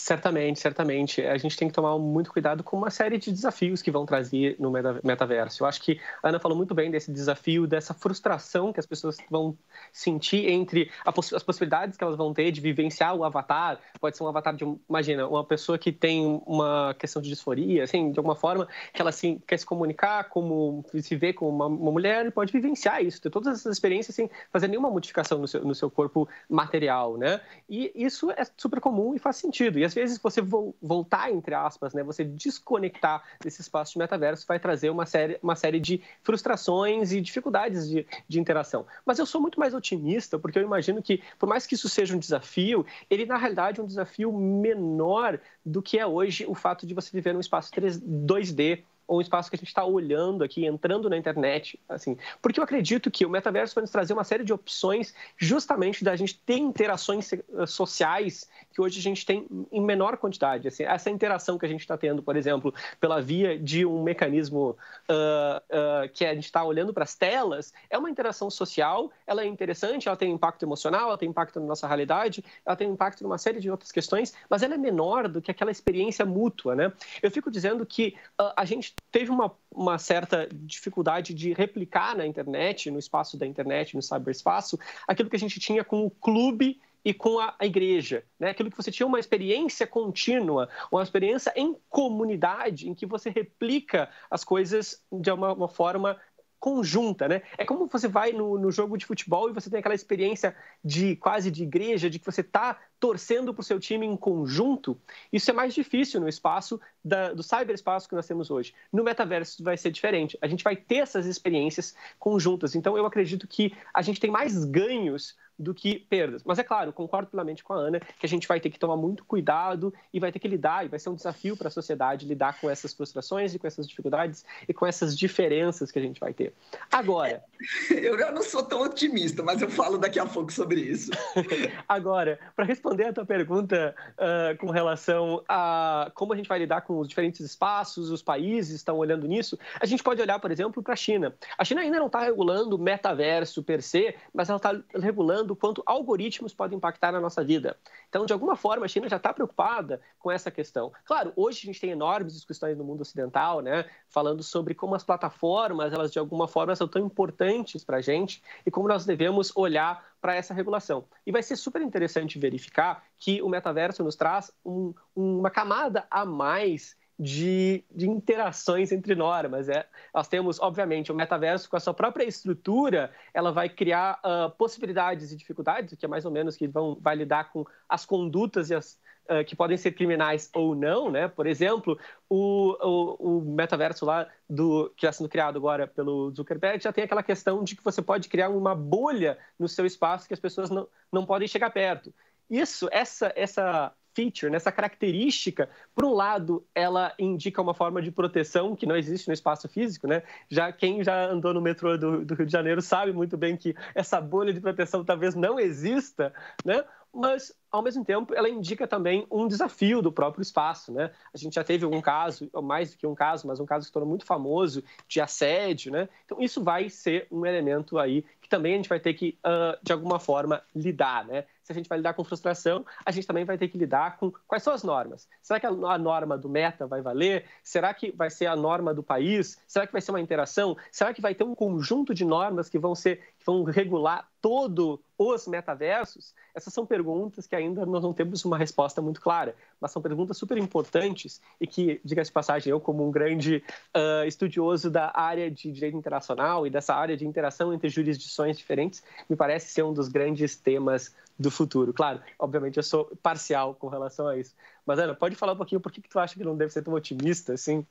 Certamente, 0.00 0.58
certamente. 0.58 1.20
A 1.20 1.36
gente 1.36 1.54
tem 1.58 1.68
que 1.68 1.74
tomar 1.74 1.98
muito 1.98 2.32
cuidado 2.32 2.64
com 2.64 2.74
uma 2.74 2.90
série 2.90 3.18
de 3.18 3.30
desafios 3.30 3.82
que 3.82 3.90
vão 3.90 4.06
trazer 4.06 4.56
no 4.58 4.70
metaverso. 5.04 5.62
Eu 5.62 5.66
acho 5.68 5.82
que 5.82 6.00
a 6.22 6.30
Ana 6.30 6.40
falou 6.40 6.56
muito 6.56 6.74
bem 6.74 6.90
desse 6.90 7.12
desafio, 7.12 7.66
dessa 7.66 7.92
frustração 7.92 8.72
que 8.72 8.80
as 8.80 8.86
pessoas 8.86 9.18
vão 9.30 9.56
sentir 9.92 10.48
entre 10.48 10.90
as 11.04 11.42
possibilidades 11.42 11.98
que 11.98 12.02
elas 12.02 12.16
vão 12.16 12.32
ter 12.32 12.50
de 12.50 12.62
vivenciar 12.62 13.14
o 13.14 13.24
avatar. 13.24 13.78
Pode 14.00 14.16
ser 14.16 14.22
um 14.24 14.28
avatar 14.28 14.56
de, 14.56 14.64
imagina, 14.88 15.28
uma 15.28 15.44
pessoa 15.44 15.76
que 15.76 15.92
tem 15.92 16.42
uma 16.46 16.94
questão 16.98 17.20
de 17.20 17.28
disforia, 17.28 17.84
assim, 17.84 18.10
de 18.10 18.18
alguma 18.18 18.34
forma, 18.34 18.66
que 18.94 19.02
ela 19.02 19.10
assim, 19.10 19.38
quer 19.46 19.58
se 19.58 19.66
comunicar, 19.66 20.30
como 20.30 20.82
se 20.94 21.14
vê 21.14 21.34
como 21.34 21.50
uma, 21.50 21.66
uma 21.66 21.92
mulher, 21.92 22.24
e 22.24 22.30
pode 22.30 22.50
vivenciar 22.50 23.04
isso, 23.04 23.20
ter 23.20 23.28
todas 23.28 23.60
essas 23.60 23.74
experiências 23.74 24.14
sem 24.16 24.30
fazer 24.50 24.66
nenhuma 24.66 24.90
modificação 24.90 25.38
no 25.38 25.46
seu, 25.46 25.62
no 25.62 25.74
seu 25.74 25.90
corpo 25.90 26.26
material, 26.48 27.18
né? 27.18 27.38
E 27.68 27.92
isso 27.94 28.30
é 28.30 28.46
super 28.56 28.80
comum 28.80 29.14
e 29.14 29.18
faz 29.18 29.36
sentido. 29.36 29.78
E 29.78 29.89
às 29.90 29.94
vezes 29.94 30.18
você 30.18 30.40
voltar, 30.40 31.32
entre 31.32 31.52
aspas, 31.52 31.92
né, 31.92 32.02
você 32.04 32.22
desconectar 32.22 33.24
desse 33.42 33.60
espaço 33.60 33.92
de 33.92 33.98
metaverso 33.98 34.46
vai 34.46 34.60
trazer 34.60 34.88
uma 34.88 35.04
série, 35.04 35.38
uma 35.42 35.56
série 35.56 35.80
de 35.80 36.00
frustrações 36.22 37.12
e 37.12 37.20
dificuldades 37.20 37.88
de, 37.88 38.06
de 38.28 38.40
interação. 38.40 38.86
Mas 39.04 39.18
eu 39.18 39.26
sou 39.26 39.40
muito 39.40 39.58
mais 39.58 39.74
otimista, 39.74 40.38
porque 40.38 40.58
eu 40.58 40.62
imagino 40.62 41.02
que, 41.02 41.22
por 41.38 41.48
mais 41.48 41.66
que 41.66 41.74
isso 41.74 41.88
seja 41.88 42.14
um 42.14 42.18
desafio, 42.18 42.86
ele 43.10 43.26
na 43.26 43.36
realidade 43.36 43.80
é 43.80 43.82
um 43.82 43.86
desafio 43.86 44.32
menor 44.32 45.40
do 45.66 45.82
que 45.82 45.98
é 45.98 46.06
hoje 46.06 46.46
o 46.46 46.54
fato 46.54 46.86
de 46.86 46.94
você 46.94 47.10
viver 47.12 47.34
num 47.34 47.40
espaço 47.40 47.72
3, 47.72 48.00
2D 48.00 48.84
ou 48.99 48.99
um 49.16 49.20
espaço 49.20 49.50
que 49.50 49.56
a 49.56 49.58
gente 49.58 49.68
está 49.68 49.84
olhando 49.84 50.44
aqui, 50.44 50.64
entrando 50.64 51.10
na 51.10 51.16
internet, 51.16 51.78
assim. 51.88 52.16
Porque 52.40 52.60
eu 52.60 52.64
acredito 52.64 53.10
que 53.10 53.26
o 53.26 53.30
metaverso 53.30 53.74
vai 53.74 53.82
nos 53.82 53.90
trazer 53.90 54.12
uma 54.12 54.24
série 54.24 54.44
de 54.44 54.52
opções 54.52 55.14
justamente 55.36 56.04
da 56.04 56.14
gente 56.14 56.38
ter 56.38 56.58
interações 56.58 57.32
eh, 57.32 57.40
sociais 57.66 58.48
que 58.72 58.80
hoje 58.80 59.00
a 59.00 59.02
gente 59.02 59.26
tem 59.26 59.46
em 59.72 59.80
menor 59.80 60.16
quantidade. 60.16 60.68
Assim, 60.68 60.84
essa 60.84 61.10
interação 61.10 61.58
que 61.58 61.66
a 61.66 61.68
gente 61.68 61.80
está 61.80 61.96
tendo, 61.96 62.22
por 62.22 62.36
exemplo, 62.36 62.72
pela 63.00 63.20
via 63.20 63.58
de 63.58 63.84
um 63.84 64.02
mecanismo 64.02 64.70
uh, 64.70 66.04
uh, 66.06 66.08
que 66.12 66.24
a 66.24 66.34
gente 66.34 66.44
está 66.44 66.62
olhando 66.62 66.94
para 66.94 67.04
as 67.04 67.14
telas, 67.14 67.72
é 67.88 67.98
uma 67.98 68.08
interação 68.08 68.48
social, 68.48 69.10
ela 69.26 69.42
é 69.42 69.46
interessante, 69.46 70.06
ela 70.06 70.16
tem 70.16 70.30
impacto 70.30 70.62
emocional, 70.62 71.08
ela 71.08 71.18
tem 71.18 71.28
impacto 71.28 71.58
na 71.58 71.66
nossa 71.66 71.86
realidade, 71.86 72.44
ela 72.64 72.76
tem 72.76 72.88
impacto 72.88 73.22
em 73.22 73.26
uma 73.26 73.38
série 73.38 73.60
de 73.60 73.70
outras 73.70 73.90
questões, 73.90 74.34
mas 74.48 74.62
ela 74.62 74.74
é 74.74 74.78
menor 74.78 75.28
do 75.28 75.42
que 75.42 75.50
aquela 75.50 75.70
experiência 75.70 76.24
mútua, 76.24 76.76
né? 76.76 76.92
Eu 77.22 77.30
fico 77.30 77.50
dizendo 77.50 77.84
que 77.84 78.14
uh, 78.40 78.52
a 78.56 78.64
gente 78.64 78.94
teve 79.10 79.30
uma, 79.30 79.52
uma 79.70 79.98
certa 79.98 80.48
dificuldade 80.52 81.34
de 81.34 81.52
replicar 81.52 82.16
na 82.16 82.26
internet, 82.26 82.90
no 82.90 82.98
espaço 82.98 83.36
da 83.36 83.46
internet, 83.46 83.94
no 83.96 84.02
cyberespaço, 84.02 84.78
aquilo 85.06 85.30
que 85.30 85.36
a 85.36 85.38
gente 85.38 85.58
tinha 85.60 85.84
com 85.84 86.04
o 86.04 86.10
clube 86.10 86.80
e 87.04 87.14
com 87.14 87.38
a, 87.38 87.54
a, 87.58 87.64
igreja, 87.64 88.24
né? 88.38 88.50
Aquilo 88.50 88.70
que 88.70 88.76
você 88.76 88.90
tinha 88.90 89.06
uma 89.06 89.18
experiência 89.18 89.86
contínua, 89.86 90.68
uma 90.92 91.02
experiência 91.02 91.52
em 91.56 91.74
comunidade, 91.88 92.88
em 92.88 92.94
que 92.94 93.06
você 93.06 93.30
replica 93.30 94.10
as 94.30 94.44
coisas 94.44 95.02
de 95.10 95.30
uma, 95.30 95.52
uma 95.52 95.68
forma 95.68 96.18
conjunta, 96.60 97.26
né? 97.26 97.42
É 97.56 97.64
como 97.64 97.86
você 97.86 98.06
vai 98.06 98.32
no, 98.32 98.58
no, 98.58 98.70
jogo 98.70 98.98
de 98.98 99.06
futebol 99.06 99.48
e 99.48 99.52
você 99.52 99.70
tem 99.70 99.80
aquela 99.80 99.94
experiência 99.94 100.54
de 100.84 101.16
quase 101.16 101.50
de 101.50 101.62
igreja, 101.62 102.10
de 102.10 102.18
que 102.18 102.26
você 102.26 102.42
está 102.42 102.78
torcendo 103.00 103.54
para 103.54 103.62
o 103.62 103.64
seu 103.64 103.80
time 103.80 104.06
em 104.06 104.14
conjunto. 104.14 105.00
Isso 105.32 105.50
é 105.50 105.54
mais 105.54 105.72
difícil 105.72 106.20
no 106.20 106.28
espaço 106.28 106.78
da, 107.02 107.32
do 107.32 107.42
cyberespaço 107.42 108.06
que 108.06 108.14
nós 108.14 108.26
temos 108.26 108.50
hoje. 108.50 108.74
No 108.92 109.02
metaverso 109.02 109.64
vai 109.64 109.78
ser 109.78 109.90
diferente. 109.90 110.38
A 110.42 110.46
gente 110.46 110.62
vai 110.62 110.76
ter 110.76 110.96
essas 110.96 111.24
experiências 111.24 111.94
conjuntas. 112.18 112.74
Então 112.74 112.94
eu 112.96 113.06
acredito 113.06 113.48
que 113.48 113.74
a 113.94 114.02
gente 114.02 114.20
tem 114.20 114.30
mais 114.30 114.62
ganhos 114.66 115.34
do 115.60 115.74
que 115.74 115.98
perdas. 115.98 116.42
Mas 116.44 116.58
é 116.58 116.64
claro, 116.64 116.92
concordo 116.92 117.28
plenamente 117.28 117.62
com 117.62 117.72
a 117.72 117.76
Ana 117.76 118.00
que 118.00 118.26
a 118.26 118.28
gente 118.28 118.48
vai 118.48 118.58
ter 118.58 118.70
que 118.70 118.78
tomar 118.78 118.96
muito 118.96 119.24
cuidado 119.24 119.92
e 120.12 120.18
vai 120.18 120.32
ter 120.32 120.38
que 120.38 120.48
lidar, 120.48 120.84
e 120.84 120.88
vai 120.88 120.98
ser 120.98 121.10
um 121.10 121.14
desafio 121.14 121.56
para 121.56 121.68
a 121.68 121.70
sociedade 121.70 122.26
lidar 122.26 122.60
com 122.60 122.70
essas 122.70 122.94
frustrações 122.94 123.54
e 123.54 123.58
com 123.58 123.66
essas 123.66 123.88
dificuldades 123.88 124.44
e 124.68 124.72
com 124.72 124.86
essas 124.86 125.16
diferenças 125.16 125.90
que 125.90 125.98
a 125.98 126.02
gente 126.02 126.18
vai 126.18 126.32
ter. 126.32 126.54
Agora. 126.90 127.44
Eu 127.90 128.16
não 128.32 128.42
sou 128.42 128.62
tão 128.62 128.82
otimista, 128.82 129.42
mas 129.42 129.60
eu 129.60 129.68
falo 129.68 129.98
daqui 129.98 130.18
a 130.18 130.24
pouco 130.24 130.52
sobre 130.52 130.80
isso. 130.80 131.10
Agora, 131.88 132.38
para 132.54 132.64
responder 132.64 133.06
a 133.06 133.12
tua 133.12 133.26
pergunta 133.26 133.94
uh, 134.12 134.56
com 134.58 134.70
relação 134.70 135.42
a 135.48 136.10
como 136.14 136.32
a 136.32 136.36
gente 136.36 136.48
vai 136.48 136.58
lidar 136.58 136.82
com 136.82 136.98
os 136.98 137.08
diferentes 137.08 137.40
espaços, 137.40 138.10
os 138.10 138.22
países 138.22 138.76
estão 138.76 138.96
olhando 138.98 139.26
nisso, 139.26 139.58
a 139.80 139.86
gente 139.86 140.02
pode 140.02 140.22
olhar, 140.22 140.38
por 140.38 140.50
exemplo, 140.50 140.82
para 140.82 140.94
a 140.94 140.96
China. 140.96 141.34
A 141.58 141.64
China 141.64 141.80
ainda 141.80 141.98
não 141.98 142.06
está 142.06 142.20
regulando 142.20 142.76
o 142.76 142.78
metaverso 142.78 143.62
per 143.62 143.82
se, 143.82 144.14
mas 144.32 144.48
ela 144.48 144.56
está 144.56 144.80
regulando 144.94 145.49
do 145.50 145.56
quanto 145.56 145.82
algoritmos 145.84 146.54
podem 146.54 146.76
impactar 146.76 147.10
na 147.10 147.20
nossa 147.20 147.42
vida. 147.42 147.76
Então, 148.08 148.24
de 148.24 148.32
alguma 148.32 148.54
forma, 148.54 148.84
a 148.84 148.88
China 148.88 149.08
já 149.08 149.16
está 149.16 149.32
preocupada 149.32 150.00
com 150.16 150.30
essa 150.30 150.48
questão. 150.48 150.92
Claro, 151.04 151.32
hoje 151.34 151.58
a 151.64 151.66
gente 151.66 151.80
tem 151.80 151.90
enormes 151.90 152.34
discussões 152.34 152.78
no 152.78 152.84
mundo 152.84 153.00
ocidental, 153.00 153.60
né, 153.60 153.84
falando 154.08 154.44
sobre 154.44 154.74
como 154.74 154.94
as 154.94 155.02
plataformas, 155.02 155.92
elas 155.92 156.12
de 156.12 156.20
alguma 156.20 156.46
forma 156.46 156.76
são 156.76 156.86
tão 156.86 157.04
importantes 157.04 157.82
para 157.82 157.96
a 157.96 158.00
gente 158.00 158.40
e 158.64 158.70
como 158.70 158.86
nós 158.86 159.04
devemos 159.04 159.50
olhar 159.56 160.08
para 160.20 160.36
essa 160.36 160.54
regulação. 160.54 161.04
E 161.26 161.32
vai 161.32 161.42
ser 161.42 161.56
super 161.56 161.82
interessante 161.82 162.38
verificar 162.38 163.02
que 163.18 163.42
o 163.42 163.48
metaverso 163.48 164.04
nos 164.04 164.14
traz 164.14 164.52
um, 164.64 164.94
uma 165.16 165.50
camada 165.50 166.06
a 166.08 166.24
mais 166.24 166.94
de, 167.20 167.84
de, 167.90 168.08
interações 168.08 168.90
entre 168.90 169.14
normas. 169.14 169.68
É. 169.68 169.86
Nós 170.14 170.26
temos, 170.26 170.58
obviamente, 170.58 171.12
o 171.12 171.14
metaverso 171.14 171.68
com 171.68 171.76
a 171.76 171.80
sua 171.80 171.92
própria 171.92 172.24
estrutura, 172.24 173.12
ela 173.34 173.52
vai 173.52 173.68
criar 173.68 174.18
uh, 174.24 174.50
possibilidades 174.56 175.30
e 175.30 175.36
dificuldades, 175.36 175.98
que 175.98 176.06
é 176.06 176.08
mais 176.08 176.24
ou 176.24 176.30
menos 176.30 176.56
que 176.56 176.66
vão, 176.66 176.96
vai 176.98 177.14
lidar 177.14 177.52
com 177.52 177.66
as 177.86 178.06
condutas 178.06 178.70
e 178.70 178.74
as, 178.74 178.98
uh, 179.28 179.44
que 179.44 179.54
podem 179.54 179.76
ser 179.76 179.92
criminais 179.92 180.48
ou 180.54 180.74
não, 180.74 181.10
né? 181.10 181.28
Por 181.28 181.46
exemplo, 181.46 181.98
o, 182.26 182.74
o, 182.80 183.38
o 183.38 183.40
metaverso 183.42 184.06
lá 184.06 184.26
do 184.48 184.90
que 184.96 185.04
está 185.04 185.12
sendo 185.12 185.28
criado 185.28 185.58
agora 185.58 185.86
pelo 185.86 186.30
Zuckerberg 186.30 186.82
já 186.82 186.90
tem 186.90 187.04
aquela 187.04 187.22
questão 187.22 187.62
de 187.62 187.76
que 187.76 187.84
você 187.84 188.00
pode 188.00 188.30
criar 188.30 188.48
uma 188.48 188.74
bolha 188.74 189.36
no 189.58 189.68
seu 189.68 189.84
espaço 189.84 190.26
que 190.26 190.32
as 190.32 190.40
pessoas 190.40 190.70
não, 190.70 190.88
não 191.12 191.26
podem 191.26 191.46
chegar 191.46 191.68
perto. 191.68 192.14
Isso, 192.48 192.88
essa, 192.90 193.30
essa 193.36 193.92
feature, 194.20 194.52
nessa 194.52 194.70
característica, 194.70 195.70
por 195.94 196.04
um 196.04 196.12
lado, 196.12 196.66
ela 196.74 197.14
indica 197.18 197.62
uma 197.62 197.72
forma 197.72 198.02
de 198.02 198.10
proteção 198.10 198.76
que 198.76 198.84
não 198.84 198.96
existe 198.96 199.28
no 199.28 199.34
espaço 199.34 199.66
físico, 199.68 200.06
né? 200.06 200.22
Já 200.50 200.70
quem 200.70 201.02
já 201.02 201.26
andou 201.26 201.54
no 201.54 201.60
metrô 201.60 201.96
do, 201.96 202.24
do 202.24 202.34
Rio 202.34 202.46
de 202.46 202.52
Janeiro 202.52 202.82
sabe 202.82 203.12
muito 203.12 203.36
bem 203.36 203.56
que 203.56 203.74
essa 203.94 204.20
bolha 204.20 204.52
de 204.52 204.60
proteção 204.60 205.02
talvez 205.02 205.34
não 205.34 205.58
exista, 205.58 206.32
né? 206.64 206.84
Mas 207.12 207.52
ao 207.72 207.82
mesmo 207.82 208.04
tempo, 208.04 208.34
ela 208.34 208.48
indica 208.48 208.86
também 208.86 209.26
um 209.30 209.48
desafio 209.48 210.00
do 210.00 210.12
próprio 210.12 210.42
espaço, 210.42 210.92
né? 210.92 211.10
A 211.34 211.38
gente 211.38 211.54
já 211.54 211.64
teve 211.64 211.84
um 211.84 212.00
caso, 212.00 212.48
ou 212.52 212.62
mais 212.62 212.92
do 212.92 212.98
que 212.98 213.06
um 213.06 213.14
caso, 213.14 213.46
mas 213.46 213.58
um 213.58 213.66
caso 213.66 213.86
que 213.86 213.92
tornou 213.92 214.08
muito 214.08 214.24
famoso 214.24 214.82
de 215.08 215.20
assédio, 215.20 215.90
né? 215.90 216.08
Então 216.24 216.40
isso 216.40 216.62
vai 216.62 216.88
ser 216.88 217.26
um 217.30 217.44
elemento 217.44 217.98
aí 217.98 218.24
que 218.40 218.48
também 218.48 218.74
a 218.74 218.76
gente 218.76 218.88
vai 218.88 219.00
ter 219.00 219.14
que, 219.14 219.38
uh, 219.44 219.78
de 219.82 219.92
alguma 219.92 220.20
forma, 220.20 220.62
lidar, 220.74 221.24
né? 221.26 221.44
Se 221.72 221.78
a 221.78 221.80
gente 221.80 221.88
vai 221.88 221.98
lidar 221.98 222.14
com 222.14 222.24
frustração, 222.24 222.84
a 223.04 223.10
gente 223.10 223.26
também 223.26 223.44
vai 223.44 223.56
ter 223.56 223.68
que 223.68 223.78
lidar 223.78 224.16
com 224.18 224.32
quais 224.46 224.62
são 224.62 224.72
as 224.72 224.82
normas. 224.82 225.28
Será 225.42 225.60
que 225.60 225.66
a 225.66 225.98
norma 225.98 226.36
do 226.36 226.48
meta 226.48 226.86
vai 226.86 227.00
valer? 227.00 227.44
Será 227.62 227.94
que 227.94 228.10
vai 228.10 228.28
ser 228.28 228.46
a 228.46 228.56
norma 228.56 228.92
do 228.92 229.02
país? 229.02 229.58
Será 229.66 229.86
que 229.86 229.92
vai 229.92 230.00
ser 230.00 230.10
uma 230.10 230.20
interação? 230.20 230.76
Será 230.90 231.14
que 231.14 231.20
vai 231.20 231.34
ter 231.34 231.44
um 231.44 231.54
conjunto 231.54 232.12
de 232.12 232.24
normas 232.24 232.68
que 232.68 232.78
vão 232.78 232.94
ser 232.94 233.16
que 233.38 233.46
vão 233.46 233.62
regular 233.62 234.28
todo 234.40 235.00
os 235.16 235.46
metaversos? 235.46 236.34
Essas 236.54 236.74
são 236.74 236.84
perguntas 236.84 237.46
que 237.46 237.54
ainda 237.54 237.86
nós 237.86 238.02
não 238.02 238.12
temos 238.12 238.44
uma 238.44 238.58
resposta 238.58 239.00
muito 239.00 239.20
clara, 239.20 239.54
mas 239.80 239.92
são 239.92 240.02
perguntas 240.02 240.36
super 240.36 240.58
importantes 240.58 241.40
e 241.60 241.66
que, 241.66 242.00
diga-se 242.04 242.30
de 242.30 242.34
passagem, 242.34 242.70
eu 242.70 242.80
como 242.80 243.06
um 243.06 243.10
grande 243.10 243.62
uh, 243.96 244.26
estudioso 244.26 244.90
da 244.90 245.12
área 245.14 245.50
de 245.50 245.70
direito 245.70 245.96
internacional 245.96 246.66
e 246.66 246.70
dessa 246.70 246.94
área 246.94 247.16
de 247.16 247.26
interação 247.26 247.72
entre 247.72 247.88
jurisdições 247.88 248.58
diferentes, 248.58 249.02
me 249.28 249.36
parece 249.36 249.72
ser 249.72 249.82
um 249.82 249.92
dos 249.92 250.08
grandes 250.08 250.56
temas 250.56 251.14
do 251.40 251.50
futuro. 251.50 251.94
Claro, 251.94 252.20
obviamente 252.38 252.76
eu 252.76 252.82
sou 252.82 253.10
parcial 253.22 253.74
com 253.74 253.88
relação 253.88 254.28
a 254.28 254.36
isso. 254.36 254.54
Mas, 254.84 254.98
Ana, 254.98 255.14
pode 255.14 255.36
falar 255.36 255.54
um 255.54 255.56
pouquinho 255.56 255.80
por 255.80 255.90
que, 255.90 256.02
que 256.02 256.08
tu 256.08 256.18
acha 256.18 256.34
que 256.34 256.44
não 256.44 256.56
deve 256.56 256.70
ser 256.70 256.82
tão 256.82 256.92
otimista 256.92 257.54
assim? 257.54 257.86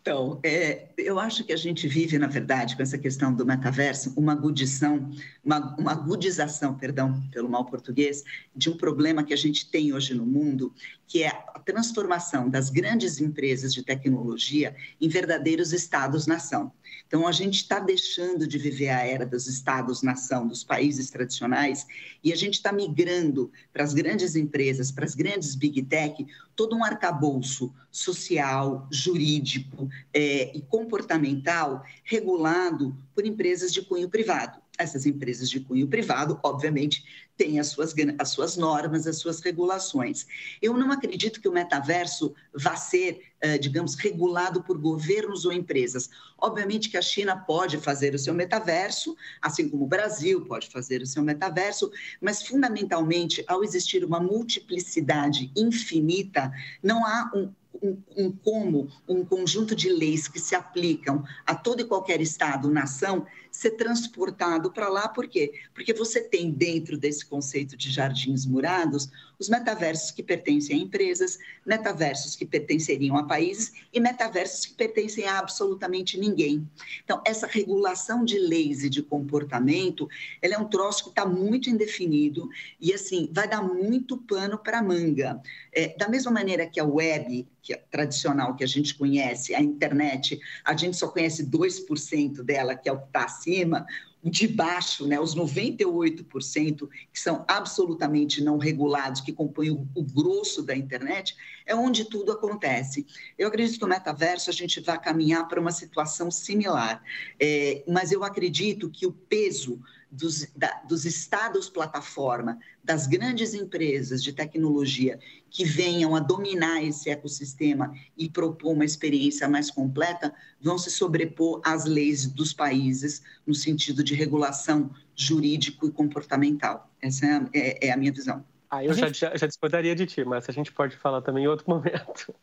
Então, 0.00 0.40
é, 0.42 0.88
eu 0.96 1.18
acho 1.18 1.44
que 1.44 1.52
a 1.52 1.56
gente 1.56 1.86
vive, 1.86 2.18
na 2.18 2.26
verdade, 2.26 2.74
com 2.76 2.82
essa 2.82 2.96
questão 2.96 3.34
do 3.34 3.44
metaverso, 3.44 4.14
uma 4.16 4.32
agudização, 4.32 5.10
uma, 5.44 5.76
uma 5.76 5.92
agudização, 5.92 6.74
perdão, 6.74 7.20
pelo 7.32 7.50
mal 7.50 7.66
português, 7.66 8.22
de 8.54 8.70
um 8.70 8.76
problema 8.76 9.24
que 9.24 9.34
a 9.34 9.36
gente 9.36 9.68
tem 9.68 9.92
hoje 9.92 10.14
no 10.14 10.24
mundo, 10.24 10.72
que 11.06 11.22
é 11.22 11.28
a 11.28 11.58
transformação 11.58 12.48
das 12.48 12.70
grandes 12.70 13.20
empresas 13.20 13.74
de 13.74 13.82
tecnologia 13.82 14.74
em 15.00 15.08
verdadeiros 15.08 15.72
estados-nação. 15.72 16.72
Então, 17.06 17.26
a 17.26 17.32
gente 17.32 17.56
está 17.56 17.78
deixando 17.78 18.46
de 18.46 18.58
viver 18.58 18.88
a 18.88 19.04
era 19.04 19.24
dos 19.24 19.46
estados-nação, 19.46 20.46
dos 20.46 20.64
países 20.64 21.10
tradicionais, 21.10 21.86
e 22.22 22.32
a 22.32 22.36
gente 22.36 22.54
está 22.54 22.72
migrando 22.72 23.50
para 23.72 23.84
as 23.84 23.94
grandes 23.94 24.34
empresas, 24.34 24.90
para 24.90 25.04
as 25.04 25.14
grandes 25.14 25.54
big 25.54 25.82
tech, 25.82 26.26
todo 26.54 26.74
um 26.74 26.84
arcabouço 26.84 27.72
social, 27.90 28.88
jurídico 28.90 29.88
é, 30.12 30.56
e 30.56 30.62
comportamental 30.62 31.84
regulado 32.04 32.96
por 33.14 33.24
empresas 33.24 33.72
de 33.72 33.82
cunho 33.82 34.08
privado. 34.08 34.65
Essas 34.78 35.06
empresas 35.06 35.48
de 35.48 35.60
cunho 35.60 35.86
privado, 35.88 36.38
obviamente, 36.42 37.04
têm 37.36 37.58
as 37.60 37.68
suas, 37.68 37.94
as 38.18 38.28
suas 38.30 38.56
normas, 38.56 39.06
as 39.06 39.18
suas 39.18 39.40
regulações. 39.40 40.26
Eu 40.60 40.74
não 40.76 40.90
acredito 40.90 41.40
que 41.40 41.48
o 41.48 41.52
metaverso 41.52 42.34
vá 42.54 42.76
ser, 42.76 43.20
digamos, 43.60 43.94
regulado 43.94 44.62
por 44.62 44.78
governos 44.78 45.44
ou 45.44 45.52
empresas. 45.52 46.08
Obviamente 46.38 46.88
que 46.88 46.96
a 46.96 47.02
China 47.02 47.36
pode 47.36 47.78
fazer 47.78 48.14
o 48.14 48.18
seu 48.18 48.32
metaverso, 48.32 49.16
assim 49.40 49.68
como 49.68 49.84
o 49.84 49.88
Brasil 49.88 50.44
pode 50.46 50.68
fazer 50.70 51.02
o 51.02 51.06
seu 51.06 51.22
metaverso, 51.22 51.90
mas, 52.20 52.46
fundamentalmente, 52.46 53.44
ao 53.46 53.62
existir 53.62 54.04
uma 54.04 54.20
multiplicidade 54.20 55.50
infinita, 55.56 56.50
não 56.82 57.04
há 57.04 57.30
um 57.34 57.52
um, 57.82 57.98
um, 58.16 58.32
como 58.32 58.88
um 59.08 59.24
conjunto 59.24 59.74
de 59.74 59.88
leis 59.88 60.28
que 60.28 60.38
se 60.38 60.54
aplicam 60.54 61.24
a 61.44 61.54
todo 61.54 61.80
e 61.80 61.84
qualquer 61.84 62.20
Estado, 62.20 62.70
nação, 62.70 63.26
ser 63.50 63.72
transportado 63.72 64.70
para 64.70 64.88
lá, 64.88 65.08
por 65.08 65.26
quê? 65.26 65.52
Porque 65.74 65.94
você 65.94 66.20
tem 66.20 66.50
dentro 66.50 66.98
desse 66.98 67.24
conceito 67.24 67.76
de 67.76 67.90
jardins 67.90 68.44
murados 68.44 69.10
os 69.38 69.48
metaversos 69.48 70.10
que 70.10 70.22
pertencem 70.22 70.76
a 70.76 70.82
empresas, 70.82 71.38
metaversos 71.64 72.34
que 72.34 72.46
pertenceriam 72.46 73.16
a 73.16 73.24
países 73.24 73.72
e 73.92 74.00
metaversos 74.00 74.66
que 74.66 74.74
pertencem 74.74 75.26
a 75.26 75.38
absolutamente 75.38 76.18
ninguém. 76.18 76.68
Então, 77.04 77.22
essa 77.24 77.46
regulação 77.46 78.24
de 78.24 78.38
leis 78.38 78.82
e 78.82 78.90
de 78.90 79.02
comportamento, 79.02 80.08
ela 80.40 80.54
é 80.54 80.58
um 80.58 80.68
troço 80.68 81.04
que 81.04 81.10
está 81.10 81.26
muito 81.26 81.68
indefinido 81.68 82.48
e, 82.80 82.92
assim, 82.92 83.28
vai 83.32 83.48
dar 83.48 83.62
muito 83.62 84.16
pano 84.16 84.58
para 84.58 84.82
manga. 84.82 85.40
É, 85.72 85.94
da 85.96 86.08
mesma 86.08 86.30
maneira 86.30 86.66
que 86.66 86.80
a 86.80 86.84
web, 86.84 87.46
que 87.66 87.72
é 87.72 87.84
tradicional 87.90 88.54
que 88.54 88.62
a 88.62 88.66
gente 88.66 88.94
conhece, 88.94 89.52
a 89.52 89.60
internet, 89.60 90.38
a 90.64 90.76
gente 90.76 90.96
só 90.96 91.08
conhece 91.08 91.44
2% 91.44 92.44
dela, 92.44 92.76
que 92.76 92.88
é 92.88 92.92
o 92.92 93.00
que 93.00 93.06
está 93.08 93.24
acima, 93.24 93.84
de 94.22 94.46
baixo, 94.46 95.06
né, 95.06 95.18
os 95.20 95.34
98% 95.34 96.88
que 97.12 97.20
são 97.20 97.44
absolutamente 97.48 98.42
não 98.42 98.56
regulados, 98.56 99.20
que 99.20 99.32
compõem 99.32 99.70
o, 99.70 99.88
o, 99.94 100.02
grosso 100.02 100.62
da 100.62 100.76
internet, 100.76 101.36
é 101.64 101.74
onde 101.74 102.04
tudo 102.04 102.32
acontece. 102.32 103.04
Eu 103.36 103.48
acredito 103.48 103.78
que 103.78 103.84
o 103.84 103.88
metaverso 103.88 104.48
a 104.48 104.52
gente 104.52 104.80
vai 104.80 105.00
caminhar 105.00 105.46
para 105.48 105.60
uma 105.60 105.72
situação 105.72 106.30
similar, 106.30 107.02
é, 107.38 107.84
mas 107.86 108.12
eu 108.12 108.22
acredito 108.22 108.90
que 108.90 109.06
o 109.06 109.12
peso 109.12 109.80
dos, 110.16 110.46
da, 110.56 110.82
dos 110.88 111.04
estados 111.04 111.68
plataforma, 111.68 112.58
das 112.82 113.06
grandes 113.06 113.52
empresas 113.52 114.22
de 114.22 114.32
tecnologia 114.32 115.18
que 115.50 115.64
venham 115.64 116.16
a 116.16 116.20
dominar 116.20 116.82
esse 116.82 117.10
ecossistema 117.10 117.92
e 118.16 118.28
propor 118.28 118.72
uma 118.72 118.84
experiência 118.84 119.48
mais 119.48 119.70
completa, 119.70 120.34
vão 120.60 120.78
se 120.78 120.90
sobrepor 120.90 121.60
às 121.64 121.84
leis 121.84 122.26
dos 122.26 122.52
países 122.52 123.22
no 123.46 123.54
sentido 123.54 124.02
de 124.02 124.14
regulação 124.14 124.90
jurídico 125.14 125.86
e 125.86 125.90
comportamental. 125.90 126.90
Essa 127.00 127.26
é 127.26 127.32
a, 127.32 127.48
é, 127.54 127.86
é 127.88 127.92
a 127.92 127.96
minha 127.96 128.12
visão. 128.12 128.44
Ah, 128.70 128.84
eu 128.84 128.94
gente... 128.94 129.20
já, 129.20 129.36
já 129.36 129.46
discordaria 129.46 129.94
de 129.94 130.06
ti, 130.06 130.24
mas 130.24 130.48
a 130.48 130.52
gente 130.52 130.72
pode 130.72 130.96
falar 130.96 131.20
também 131.22 131.44
em 131.44 131.48
outro 131.48 131.64
momento. 131.70 132.34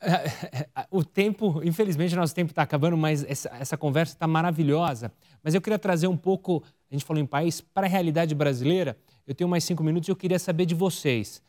O 0.90 1.04
tempo, 1.04 1.60
infelizmente, 1.64 2.14
nosso 2.14 2.34
tempo 2.34 2.52
está 2.52 2.62
acabando, 2.62 2.96
mas 2.96 3.24
essa, 3.24 3.48
essa 3.60 3.76
conversa 3.76 4.14
está 4.14 4.26
maravilhosa. 4.26 5.12
Mas 5.42 5.54
eu 5.54 5.60
queria 5.60 5.78
trazer 5.78 6.06
um 6.06 6.16
pouco, 6.16 6.62
a 6.90 6.94
gente 6.94 7.04
falou 7.04 7.22
em 7.22 7.26
país, 7.26 7.60
para 7.60 7.86
a 7.86 7.90
realidade 7.90 8.34
brasileira. 8.34 8.96
Eu 9.26 9.34
tenho 9.34 9.48
mais 9.48 9.64
cinco 9.64 9.82
minutos 9.82 10.08
e 10.08 10.12
eu 10.12 10.16
queria 10.16 10.38
saber 10.38 10.64
de 10.64 10.74
vocês. 10.74 11.42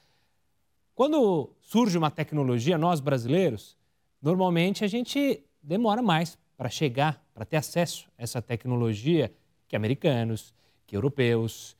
Quando 0.93 1.49
surge 1.61 1.97
uma 1.97 2.11
tecnologia, 2.11 2.77
nós 2.77 2.99
brasileiros, 2.99 3.77
normalmente 4.21 4.83
a 4.83 4.87
gente 4.87 5.41
demora 5.63 6.01
mais 6.01 6.37
para 6.57 6.69
chegar, 6.69 7.23
para 7.33 7.45
ter 7.45 7.55
acesso 7.55 8.09
a 8.17 8.23
essa 8.23 8.41
tecnologia 8.41 9.31
que 9.65 9.77
americanos, 9.77 10.53
que 10.85 10.95
europeus. 10.95 11.77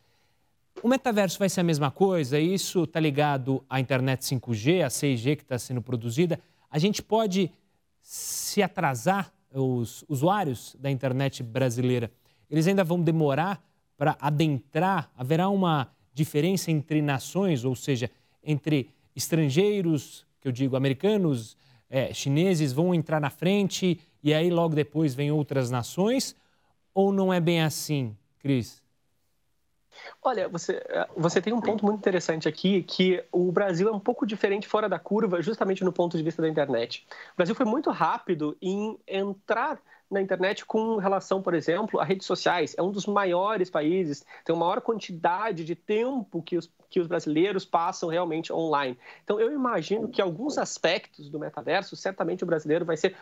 O 0.81 0.87
metaverso 0.87 1.37
vai 1.37 1.49
ser 1.49 1.59
a 1.59 1.63
mesma 1.65 1.91
coisa? 1.91 2.39
Isso 2.39 2.83
está 2.85 2.99
ligado 2.99 3.61
à 3.69 3.77
internet 3.79 4.21
5G, 4.21 4.85
a 4.85 4.87
6G 4.87 5.35
que 5.35 5.43
está 5.43 5.59
sendo 5.59 5.81
produzida. 5.81 6.39
A 6.71 6.79
gente 6.79 7.03
pode 7.03 7.51
se 8.01 8.63
atrasar 8.63 9.33
os 9.53 10.05
usuários 10.07 10.77
da 10.79 10.89
internet 10.89 11.43
brasileira, 11.43 12.09
eles 12.49 12.67
ainda 12.67 12.83
vão 12.83 13.01
demorar 13.01 13.63
para 13.97 14.17
adentrar? 14.19 15.11
Haverá 15.15 15.49
uma 15.49 15.91
diferença 16.13 16.71
entre 16.71 17.01
nações, 17.01 17.63
ou 17.63 17.75
seja, 17.75 18.09
entre 18.43 18.89
estrangeiros, 19.15 20.25
que 20.41 20.47
eu 20.47 20.51
digo 20.51 20.75
americanos, 20.75 21.57
é, 21.89 22.13
chineses, 22.13 22.71
vão 22.71 22.93
entrar 22.93 23.19
na 23.19 23.29
frente 23.29 23.99
e 24.23 24.33
aí 24.33 24.49
logo 24.49 24.75
depois 24.75 25.13
vem 25.13 25.31
outras 25.31 25.69
nações? 25.69 26.35
Ou 26.93 27.11
não 27.11 27.33
é 27.33 27.39
bem 27.39 27.61
assim, 27.61 28.15
Cris? 28.39 28.81
Olha, 30.21 30.47
você, 30.47 30.81
você 31.15 31.41
tem 31.41 31.53
um 31.53 31.61
ponto 31.61 31.85
muito 31.85 31.99
interessante 31.99 32.47
aqui, 32.47 32.83
que 32.83 33.23
o 33.31 33.51
Brasil 33.51 33.89
é 33.89 33.91
um 33.91 33.99
pouco 33.99 34.25
diferente 34.25 34.67
fora 34.67 34.87
da 34.87 34.99
curva, 34.99 35.41
justamente 35.41 35.83
no 35.83 35.91
ponto 35.91 36.17
de 36.17 36.23
vista 36.23 36.41
da 36.41 36.49
internet. 36.49 37.05
O 37.33 37.37
Brasil 37.37 37.55
foi 37.55 37.65
muito 37.65 37.89
rápido 37.91 38.57
em 38.61 38.97
entrar 39.07 39.81
na 40.09 40.21
internet 40.21 40.65
com 40.65 40.97
relação, 40.97 41.41
por 41.41 41.53
exemplo, 41.53 41.99
a 41.99 42.03
redes 42.03 42.25
sociais. 42.25 42.75
É 42.77 42.81
um 42.81 42.91
dos 42.91 43.05
maiores 43.05 43.69
países, 43.69 44.25
tem 44.43 44.55
uma 44.55 44.65
maior 44.65 44.81
quantidade 44.81 45.63
de 45.63 45.75
tempo 45.75 46.41
que 46.41 46.57
os, 46.57 46.71
que 46.89 46.99
os 46.99 47.07
brasileiros 47.07 47.65
passam 47.65 48.09
realmente 48.09 48.51
online. 48.51 48.97
Então, 49.23 49.39
eu 49.39 49.51
imagino 49.51 50.07
que 50.07 50.21
alguns 50.21 50.57
aspectos 50.57 51.29
do 51.29 51.39
metaverso, 51.39 51.95
certamente 51.95 52.43
o 52.43 52.47
brasileiro 52.47 52.85
vai 52.85 52.97
ser 52.97 53.15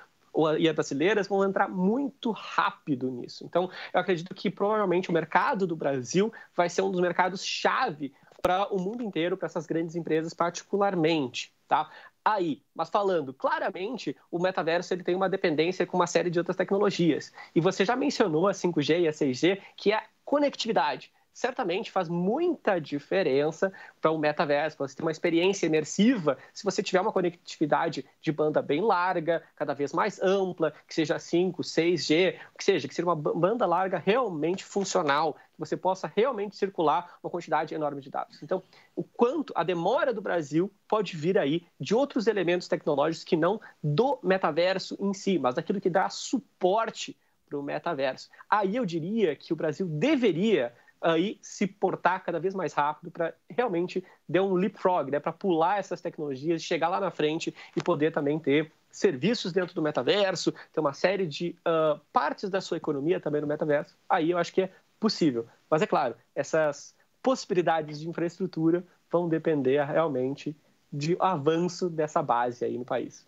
e 0.59 0.69
as 0.69 0.75
brasileiras 0.75 1.27
vão 1.27 1.43
entrar 1.43 1.67
muito 1.67 2.31
rápido 2.31 3.09
nisso. 3.09 3.43
Então, 3.43 3.71
eu 3.91 3.99
acredito 3.99 4.35
que 4.35 4.51
provavelmente 4.51 5.09
o 5.09 5.13
mercado 5.13 5.65
do 5.65 5.75
Brasil 5.75 6.31
vai 6.55 6.69
ser 6.69 6.83
um 6.83 6.91
dos 6.91 7.01
mercados 7.01 7.43
chave 7.43 8.13
para 8.39 8.71
o 8.71 8.79
mundo 8.79 9.03
inteiro, 9.03 9.35
para 9.35 9.47
essas 9.47 9.65
grandes 9.65 9.95
empresas 9.95 10.33
particularmente, 10.33 11.51
tá? 11.67 11.89
Aí, 12.29 12.61
mas 12.75 12.89
falando 12.89 13.33
claramente, 13.33 14.13
o 14.29 14.37
metaverso 14.37 14.93
ele 14.93 15.01
tem 15.01 15.15
uma 15.15 15.29
dependência 15.29 15.87
com 15.87 15.95
uma 15.95 16.05
série 16.05 16.29
de 16.29 16.37
outras 16.37 16.57
tecnologias. 16.57 17.31
E 17.55 17.61
você 17.61 17.85
já 17.85 17.95
mencionou 17.95 18.49
a 18.49 18.51
5G 18.51 18.99
e 19.03 19.07
a 19.07 19.13
6G, 19.13 19.61
que 19.77 19.93
é 19.93 19.95
a 19.95 20.03
conectividade 20.25 21.09
certamente 21.37 21.91
faz 21.91 22.09
muita 22.09 22.79
diferença 22.79 23.71
para 24.01 24.09
o 24.09 24.17
metaverso, 24.17 24.75
para 24.75 24.87
você 24.87 24.95
ter 24.95 25.03
uma 25.03 25.11
experiência 25.11 25.67
imersiva, 25.67 26.35
se 26.51 26.63
você 26.63 26.81
tiver 26.81 26.99
uma 26.99 27.11
conectividade 27.11 28.03
de 28.19 28.31
banda 28.31 28.59
bem 28.59 28.81
larga, 28.81 29.43
cada 29.55 29.75
vez 29.75 29.93
mais 29.93 30.19
ampla, 30.19 30.73
que 30.87 30.95
seja 30.95 31.19
5, 31.19 31.61
6G, 31.61 32.39
que 32.57 32.63
seja, 32.63 32.87
que 32.87 32.95
seja 32.95 33.07
uma 33.07 33.15
banda 33.15 33.67
larga 33.67 34.01
realmente 34.03 34.65
funcional, 34.65 35.35
que 35.35 35.59
você 35.59 35.77
possa 35.77 36.11
realmente 36.15 36.57
circular 36.57 37.19
uma 37.21 37.29
quantidade 37.29 37.75
enorme 37.75 38.01
de 38.01 38.09
dados. 38.09 38.41
Então, 38.41 38.63
o 38.95 39.03
quanto 39.03 39.53
a 39.55 39.63
demora 39.63 40.11
do 40.11 40.21
Brasil 40.23 40.71
pode 40.87 41.15
vir 41.15 41.37
aí 41.37 41.67
de 41.79 41.93
outros 41.93 42.25
elementos 42.25 42.67
tecnológicos 42.67 43.23
que 43.23 43.37
não 43.37 43.61
do 43.83 44.17
metaverso 44.23 44.97
em 44.99 45.13
si, 45.13 45.37
mas 45.37 45.53
daquilo 45.53 45.79
que 45.79 45.89
dá 45.89 46.09
suporte 46.09 47.15
para 47.47 47.59
o 47.59 47.63
metaverso. 47.63 48.27
Aí 48.49 48.75
eu 48.75 48.85
diria 48.85 49.35
que 49.35 49.53
o 49.53 49.55
Brasil 49.55 49.87
deveria 49.87 50.73
aí 51.01 51.37
se 51.41 51.67
portar 51.67 52.23
cada 52.23 52.39
vez 52.39 52.53
mais 52.53 52.73
rápido 52.73 53.11
para 53.11 53.33
realmente 53.49 54.03
dar 54.27 54.43
um 54.43 54.53
leapfrog, 54.53 55.11
né, 55.11 55.19
para 55.19 55.31
pular 55.31 55.79
essas 55.79 56.01
tecnologias, 56.01 56.61
chegar 56.61 56.89
lá 56.89 56.99
na 56.99 57.11
frente 57.11 57.53
e 57.75 57.81
poder 57.81 58.11
também 58.11 58.39
ter 58.39 58.71
serviços 58.89 59.53
dentro 59.53 59.75
do 59.75 59.81
metaverso, 59.81 60.51
ter 60.73 60.79
uma 60.79 60.93
série 60.93 61.27
de 61.27 61.55
uh, 61.59 61.99
partes 62.11 62.49
da 62.49 62.61
sua 62.61 62.77
economia 62.77 63.19
também 63.19 63.41
no 63.41 63.47
metaverso. 63.47 63.95
Aí 64.09 64.31
eu 64.31 64.37
acho 64.37 64.53
que 64.53 64.63
é 64.63 64.71
possível. 64.99 65.45
Mas 65.69 65.81
é 65.81 65.87
claro, 65.87 66.15
essas 66.33 66.95
possibilidades 67.21 67.99
de 67.99 68.09
infraestrutura 68.09 68.83
vão 69.11 69.29
depender 69.29 69.83
realmente 69.85 70.55
de 70.91 71.15
avanço 71.19 71.89
dessa 71.89 72.23
base 72.23 72.63
aí 72.63 72.77
no 72.77 72.85
país. 72.85 73.25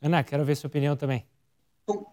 Ana, 0.00 0.22
quero 0.22 0.44
ver 0.44 0.54
sua 0.56 0.68
opinião 0.68 0.96
também. 0.96 1.24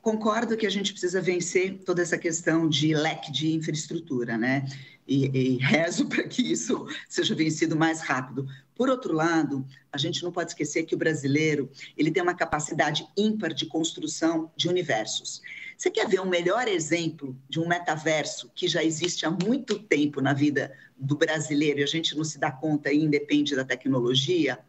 Concordo 0.02 0.58
que 0.58 0.66
a 0.66 0.70
gente 0.70 0.92
precisa 0.92 1.22
vencer 1.22 1.80
toda 1.86 2.02
essa 2.02 2.18
questão 2.18 2.68
de 2.68 2.94
leque 2.94 3.32
de 3.32 3.54
infraestrutura, 3.54 4.38
né? 4.38 4.66
E, 5.08 5.26
e 5.26 5.58
rezo 5.58 6.08
para 6.10 6.24
que 6.24 6.42
isso 6.42 6.88
seja 7.08 7.34
vencido 7.34 7.76
mais 7.76 8.02
rápido. 8.02 8.48
Por 8.76 8.90
outro 8.90 9.14
lado, 9.14 9.66
a 9.92 9.98
gente 9.98 10.24
não 10.24 10.32
pode 10.32 10.52
esquecer 10.52 10.84
que 10.84 10.94
o 10.94 10.98
brasileiro 10.98 11.70
ele 11.98 12.12
tem 12.12 12.22
uma 12.22 12.36
capacidade 12.36 13.08
ímpar 13.18 13.54
de 13.54 13.66
construção 13.66 14.52
de 14.56 14.70
universos. 14.70 15.42
Você 15.78 15.92
quer 15.92 16.08
ver 16.08 16.20
um 16.22 16.30
melhor 16.30 16.68
exemplo 16.68 17.36
de 17.48 17.60
um 17.60 17.68
metaverso 17.68 18.52
que 18.56 18.68
já 18.68 18.84
existe 18.84 19.26
há 19.26 19.32
muito 19.32 19.78
tempo 19.78 20.22
na 20.22 20.34
vida 20.34 20.74
do 20.98 21.16
brasileiro 21.16 21.80
e 21.80 21.84
a 21.84 21.88
gente 21.88 22.16
não 22.16 22.24
se 22.24 22.40
dá 22.40 22.52
conta 22.52 22.92
e 22.92 23.04
independe 23.04 23.56
da 23.56 23.64
tecnologia? 23.64 24.60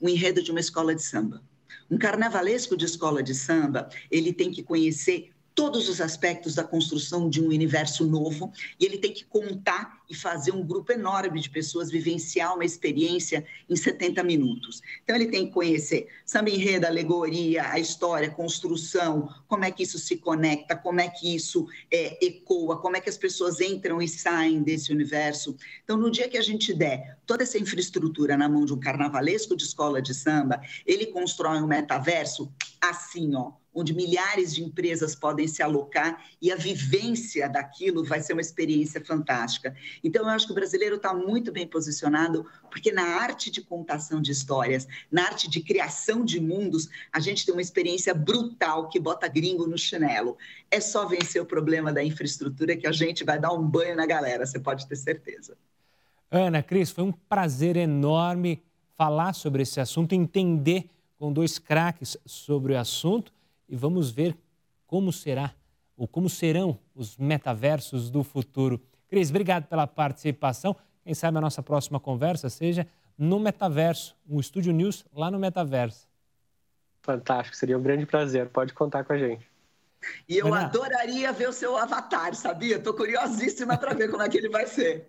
O 0.00 0.08
enredo 0.08 0.42
de 0.42 0.50
uma 0.50 0.60
escola 0.60 0.94
de 0.94 1.02
samba. 1.02 1.42
Um 1.90 1.98
carnavalesco 1.98 2.76
de 2.76 2.84
escola 2.84 3.22
de 3.22 3.34
samba, 3.34 3.88
ele 4.10 4.32
tem 4.32 4.50
que 4.50 4.62
conhecer 4.62 5.30
todos 5.54 5.88
os 5.88 6.00
aspectos 6.00 6.54
da 6.54 6.62
construção 6.62 7.30
de 7.30 7.42
um 7.42 7.48
universo 7.48 8.06
novo 8.06 8.52
e 8.78 8.84
ele 8.84 8.98
tem 8.98 9.12
que 9.12 9.24
contar 9.24 9.95
e 10.08 10.14
fazer 10.14 10.52
um 10.52 10.64
grupo 10.64 10.92
enorme 10.92 11.40
de 11.40 11.50
pessoas 11.50 11.90
vivenciar 11.90 12.54
uma 12.54 12.64
experiência 12.64 13.44
em 13.68 13.76
70 13.76 14.22
minutos. 14.22 14.82
Então 15.02 15.16
ele 15.16 15.26
tem 15.26 15.46
que 15.46 15.52
conhecer 15.52 16.08
samba 16.24 16.50
enredo, 16.50 16.86
alegoria, 16.86 17.70
a 17.70 17.78
história, 17.78 18.30
construção, 18.30 19.28
como 19.46 19.64
é 19.64 19.70
que 19.70 19.82
isso 19.82 19.98
se 19.98 20.16
conecta, 20.16 20.76
como 20.76 21.00
é 21.00 21.08
que 21.08 21.34
isso 21.34 21.66
é, 21.90 22.24
ecoa, 22.24 22.80
como 22.80 22.96
é 22.96 23.00
que 23.00 23.10
as 23.10 23.16
pessoas 23.16 23.60
entram 23.60 24.00
e 24.00 24.08
saem 24.08 24.62
desse 24.62 24.92
universo. 24.92 25.56
Então 25.84 25.96
no 25.96 26.10
dia 26.10 26.28
que 26.28 26.38
a 26.38 26.42
gente 26.42 26.72
der 26.72 27.18
toda 27.26 27.42
essa 27.42 27.58
infraestrutura 27.58 28.36
na 28.36 28.48
mão 28.48 28.64
de 28.64 28.72
um 28.72 28.80
carnavalesco 28.80 29.56
de 29.56 29.64
escola 29.64 30.00
de 30.00 30.14
samba, 30.14 30.60
ele 30.86 31.06
constrói 31.06 31.60
um 31.60 31.66
metaverso 31.66 32.52
assim, 32.80 33.34
ó, 33.34 33.52
onde 33.76 33.92
milhares 33.92 34.54
de 34.54 34.64
empresas 34.64 35.14
podem 35.14 35.46
se 35.46 35.62
alocar 35.62 36.24
e 36.40 36.50
a 36.50 36.56
vivência 36.56 37.46
daquilo 37.46 38.02
vai 38.02 38.22
ser 38.22 38.32
uma 38.32 38.40
experiência 38.40 39.04
fantástica. 39.04 39.76
Então, 40.02 40.22
eu 40.22 40.28
acho 40.28 40.46
que 40.46 40.52
o 40.52 40.54
brasileiro 40.54 40.96
está 40.96 41.12
muito 41.12 41.52
bem 41.52 41.66
posicionado, 41.66 42.46
porque 42.70 42.92
na 42.92 43.02
arte 43.02 43.50
de 43.50 43.60
contação 43.60 44.20
de 44.20 44.32
histórias, 44.32 44.86
na 45.10 45.24
arte 45.24 45.48
de 45.48 45.60
criação 45.60 46.24
de 46.24 46.40
mundos, 46.40 46.88
a 47.12 47.20
gente 47.20 47.44
tem 47.44 47.54
uma 47.54 47.62
experiência 47.62 48.14
brutal 48.14 48.88
que 48.88 49.00
bota 49.00 49.28
gringo 49.28 49.66
no 49.66 49.78
chinelo. 49.78 50.36
É 50.70 50.80
só 50.80 51.06
vencer 51.06 51.40
o 51.40 51.46
problema 51.46 51.92
da 51.92 52.02
infraestrutura 52.02 52.76
que 52.76 52.86
a 52.86 52.92
gente 52.92 53.24
vai 53.24 53.38
dar 53.38 53.52
um 53.52 53.62
banho 53.62 53.96
na 53.96 54.06
galera, 54.06 54.46
você 54.46 54.58
pode 54.58 54.86
ter 54.86 54.96
certeza. 54.96 55.56
Ana, 56.30 56.62
Cris, 56.62 56.90
foi 56.90 57.04
um 57.04 57.12
prazer 57.12 57.76
enorme 57.76 58.62
falar 58.96 59.32
sobre 59.32 59.62
esse 59.62 59.80
assunto, 59.80 60.14
entender 60.14 60.88
com 61.18 61.32
dois 61.32 61.58
craques 61.58 62.16
sobre 62.24 62.72
o 62.72 62.78
assunto 62.78 63.32
e 63.68 63.76
vamos 63.76 64.10
ver 64.10 64.36
como 64.86 65.12
será 65.12 65.54
ou 65.96 66.06
como 66.06 66.28
serão 66.28 66.78
os 66.94 67.16
metaversos 67.16 68.10
do 68.10 68.22
futuro. 68.22 68.80
Cris, 69.08 69.30
obrigado 69.30 69.66
pela 69.66 69.86
participação. 69.86 70.76
Quem 71.04 71.14
sabe 71.14 71.38
a 71.38 71.40
nossa 71.40 71.62
próxima 71.62 72.00
conversa 72.00 72.50
seja 72.50 72.86
no 73.16 73.38
metaverso, 73.38 74.16
um 74.28 74.38
Estúdio 74.38 74.72
News 74.72 75.04
lá 75.14 75.30
no 75.30 75.38
metaverso. 75.38 76.08
Fantástico, 77.02 77.56
seria 77.56 77.78
um 77.78 77.82
grande 77.82 78.04
prazer. 78.04 78.48
Pode 78.48 78.74
contar 78.74 79.04
com 79.04 79.12
a 79.12 79.18
gente. 79.18 79.48
E 80.28 80.36
eu 80.36 80.48
Ana. 80.48 80.66
adoraria 80.66 81.32
ver 81.32 81.48
o 81.48 81.52
seu 81.52 81.76
avatar, 81.76 82.34
sabia? 82.34 82.76
Estou 82.76 82.92
curiosíssima 82.94 83.78
para 83.78 83.94
ver 83.94 84.10
como 84.10 84.22
é 84.22 84.28
que 84.28 84.38
ele 84.38 84.48
vai 84.48 84.66
ser. 84.66 85.06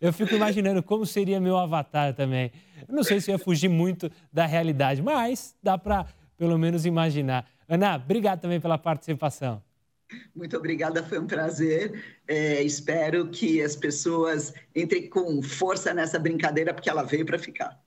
Eu 0.00 0.12
fico 0.12 0.34
imaginando 0.34 0.82
como 0.82 1.04
seria 1.04 1.40
meu 1.40 1.58
avatar 1.58 2.14
também. 2.14 2.52
Eu 2.88 2.94
não 2.94 3.02
sei 3.02 3.20
se 3.20 3.30
ia 3.30 3.38
fugir 3.38 3.68
muito 3.68 4.10
da 4.32 4.46
realidade, 4.46 5.02
mas 5.02 5.54
dá 5.62 5.76
para 5.76 6.06
pelo 6.36 6.58
menos 6.58 6.86
imaginar. 6.86 7.46
Ana, 7.68 7.96
obrigado 7.96 8.40
também 8.40 8.60
pela 8.60 8.78
participação. 8.78 9.62
Muito 10.34 10.56
obrigada, 10.56 11.02
foi 11.02 11.18
um 11.18 11.26
prazer. 11.26 12.02
É, 12.26 12.62
espero 12.62 13.28
que 13.28 13.62
as 13.62 13.76
pessoas 13.76 14.52
entrem 14.74 15.08
com 15.08 15.42
força 15.42 15.92
nessa 15.92 16.18
brincadeira, 16.18 16.72
porque 16.72 16.88
ela 16.88 17.02
veio 17.02 17.26
para 17.26 17.38
ficar. 17.38 17.80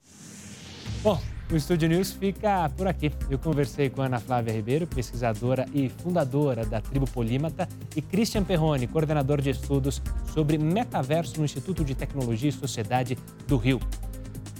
Bom, 1.01 1.21
o 1.51 1.55
Estúdio 1.55 1.87
News 1.87 2.11
fica 2.11 2.67
por 2.75 2.87
aqui. 2.87 3.11
Eu 3.29 3.37
conversei 3.37 3.89
com 3.89 4.01
Ana 4.01 4.19
Flávia 4.19 4.51
Ribeiro, 4.51 4.87
pesquisadora 4.87 5.67
e 5.73 5.89
fundadora 5.89 6.65
da 6.65 6.81
Tribo 6.81 7.05
Polímata, 7.09 7.69
e 7.95 8.01
Christian 8.01 8.43
Perrone, 8.43 8.87
coordenador 8.87 9.39
de 9.41 9.51
estudos 9.51 10.01
sobre 10.33 10.57
metaverso 10.57 11.37
no 11.37 11.45
Instituto 11.45 11.85
de 11.85 11.93
Tecnologia 11.93 12.49
e 12.49 12.51
Sociedade 12.51 13.15
do 13.47 13.57
Rio. 13.57 13.79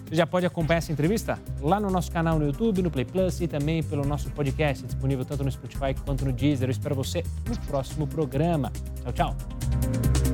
Você 0.08 0.16
já 0.16 0.28
pode 0.28 0.46
acompanhar 0.46 0.78
essa 0.78 0.92
entrevista 0.92 1.40
lá 1.60 1.80
no 1.80 1.90
nosso 1.90 2.12
canal 2.12 2.38
no 2.38 2.46
YouTube, 2.46 2.82
no 2.82 2.92
Play 2.92 3.06
Plus 3.06 3.42
e 3.42 3.48
também 3.48 3.82
pelo 3.82 4.06
nosso 4.06 4.30
podcast, 4.32 4.86
disponível 4.86 5.26
tanto 5.26 5.44
no 5.44 5.52
Spotify 5.52 5.96
quanto 6.06 6.26
no 6.26 6.32
Deezer. 6.32 6.68
Eu 6.68 6.72
espero 6.72 6.94
você 6.94 7.24
no 7.50 7.58
próximo 7.66 8.06
programa. 8.06 8.72
Tchau, 9.04 9.14
tchau. 9.14 10.25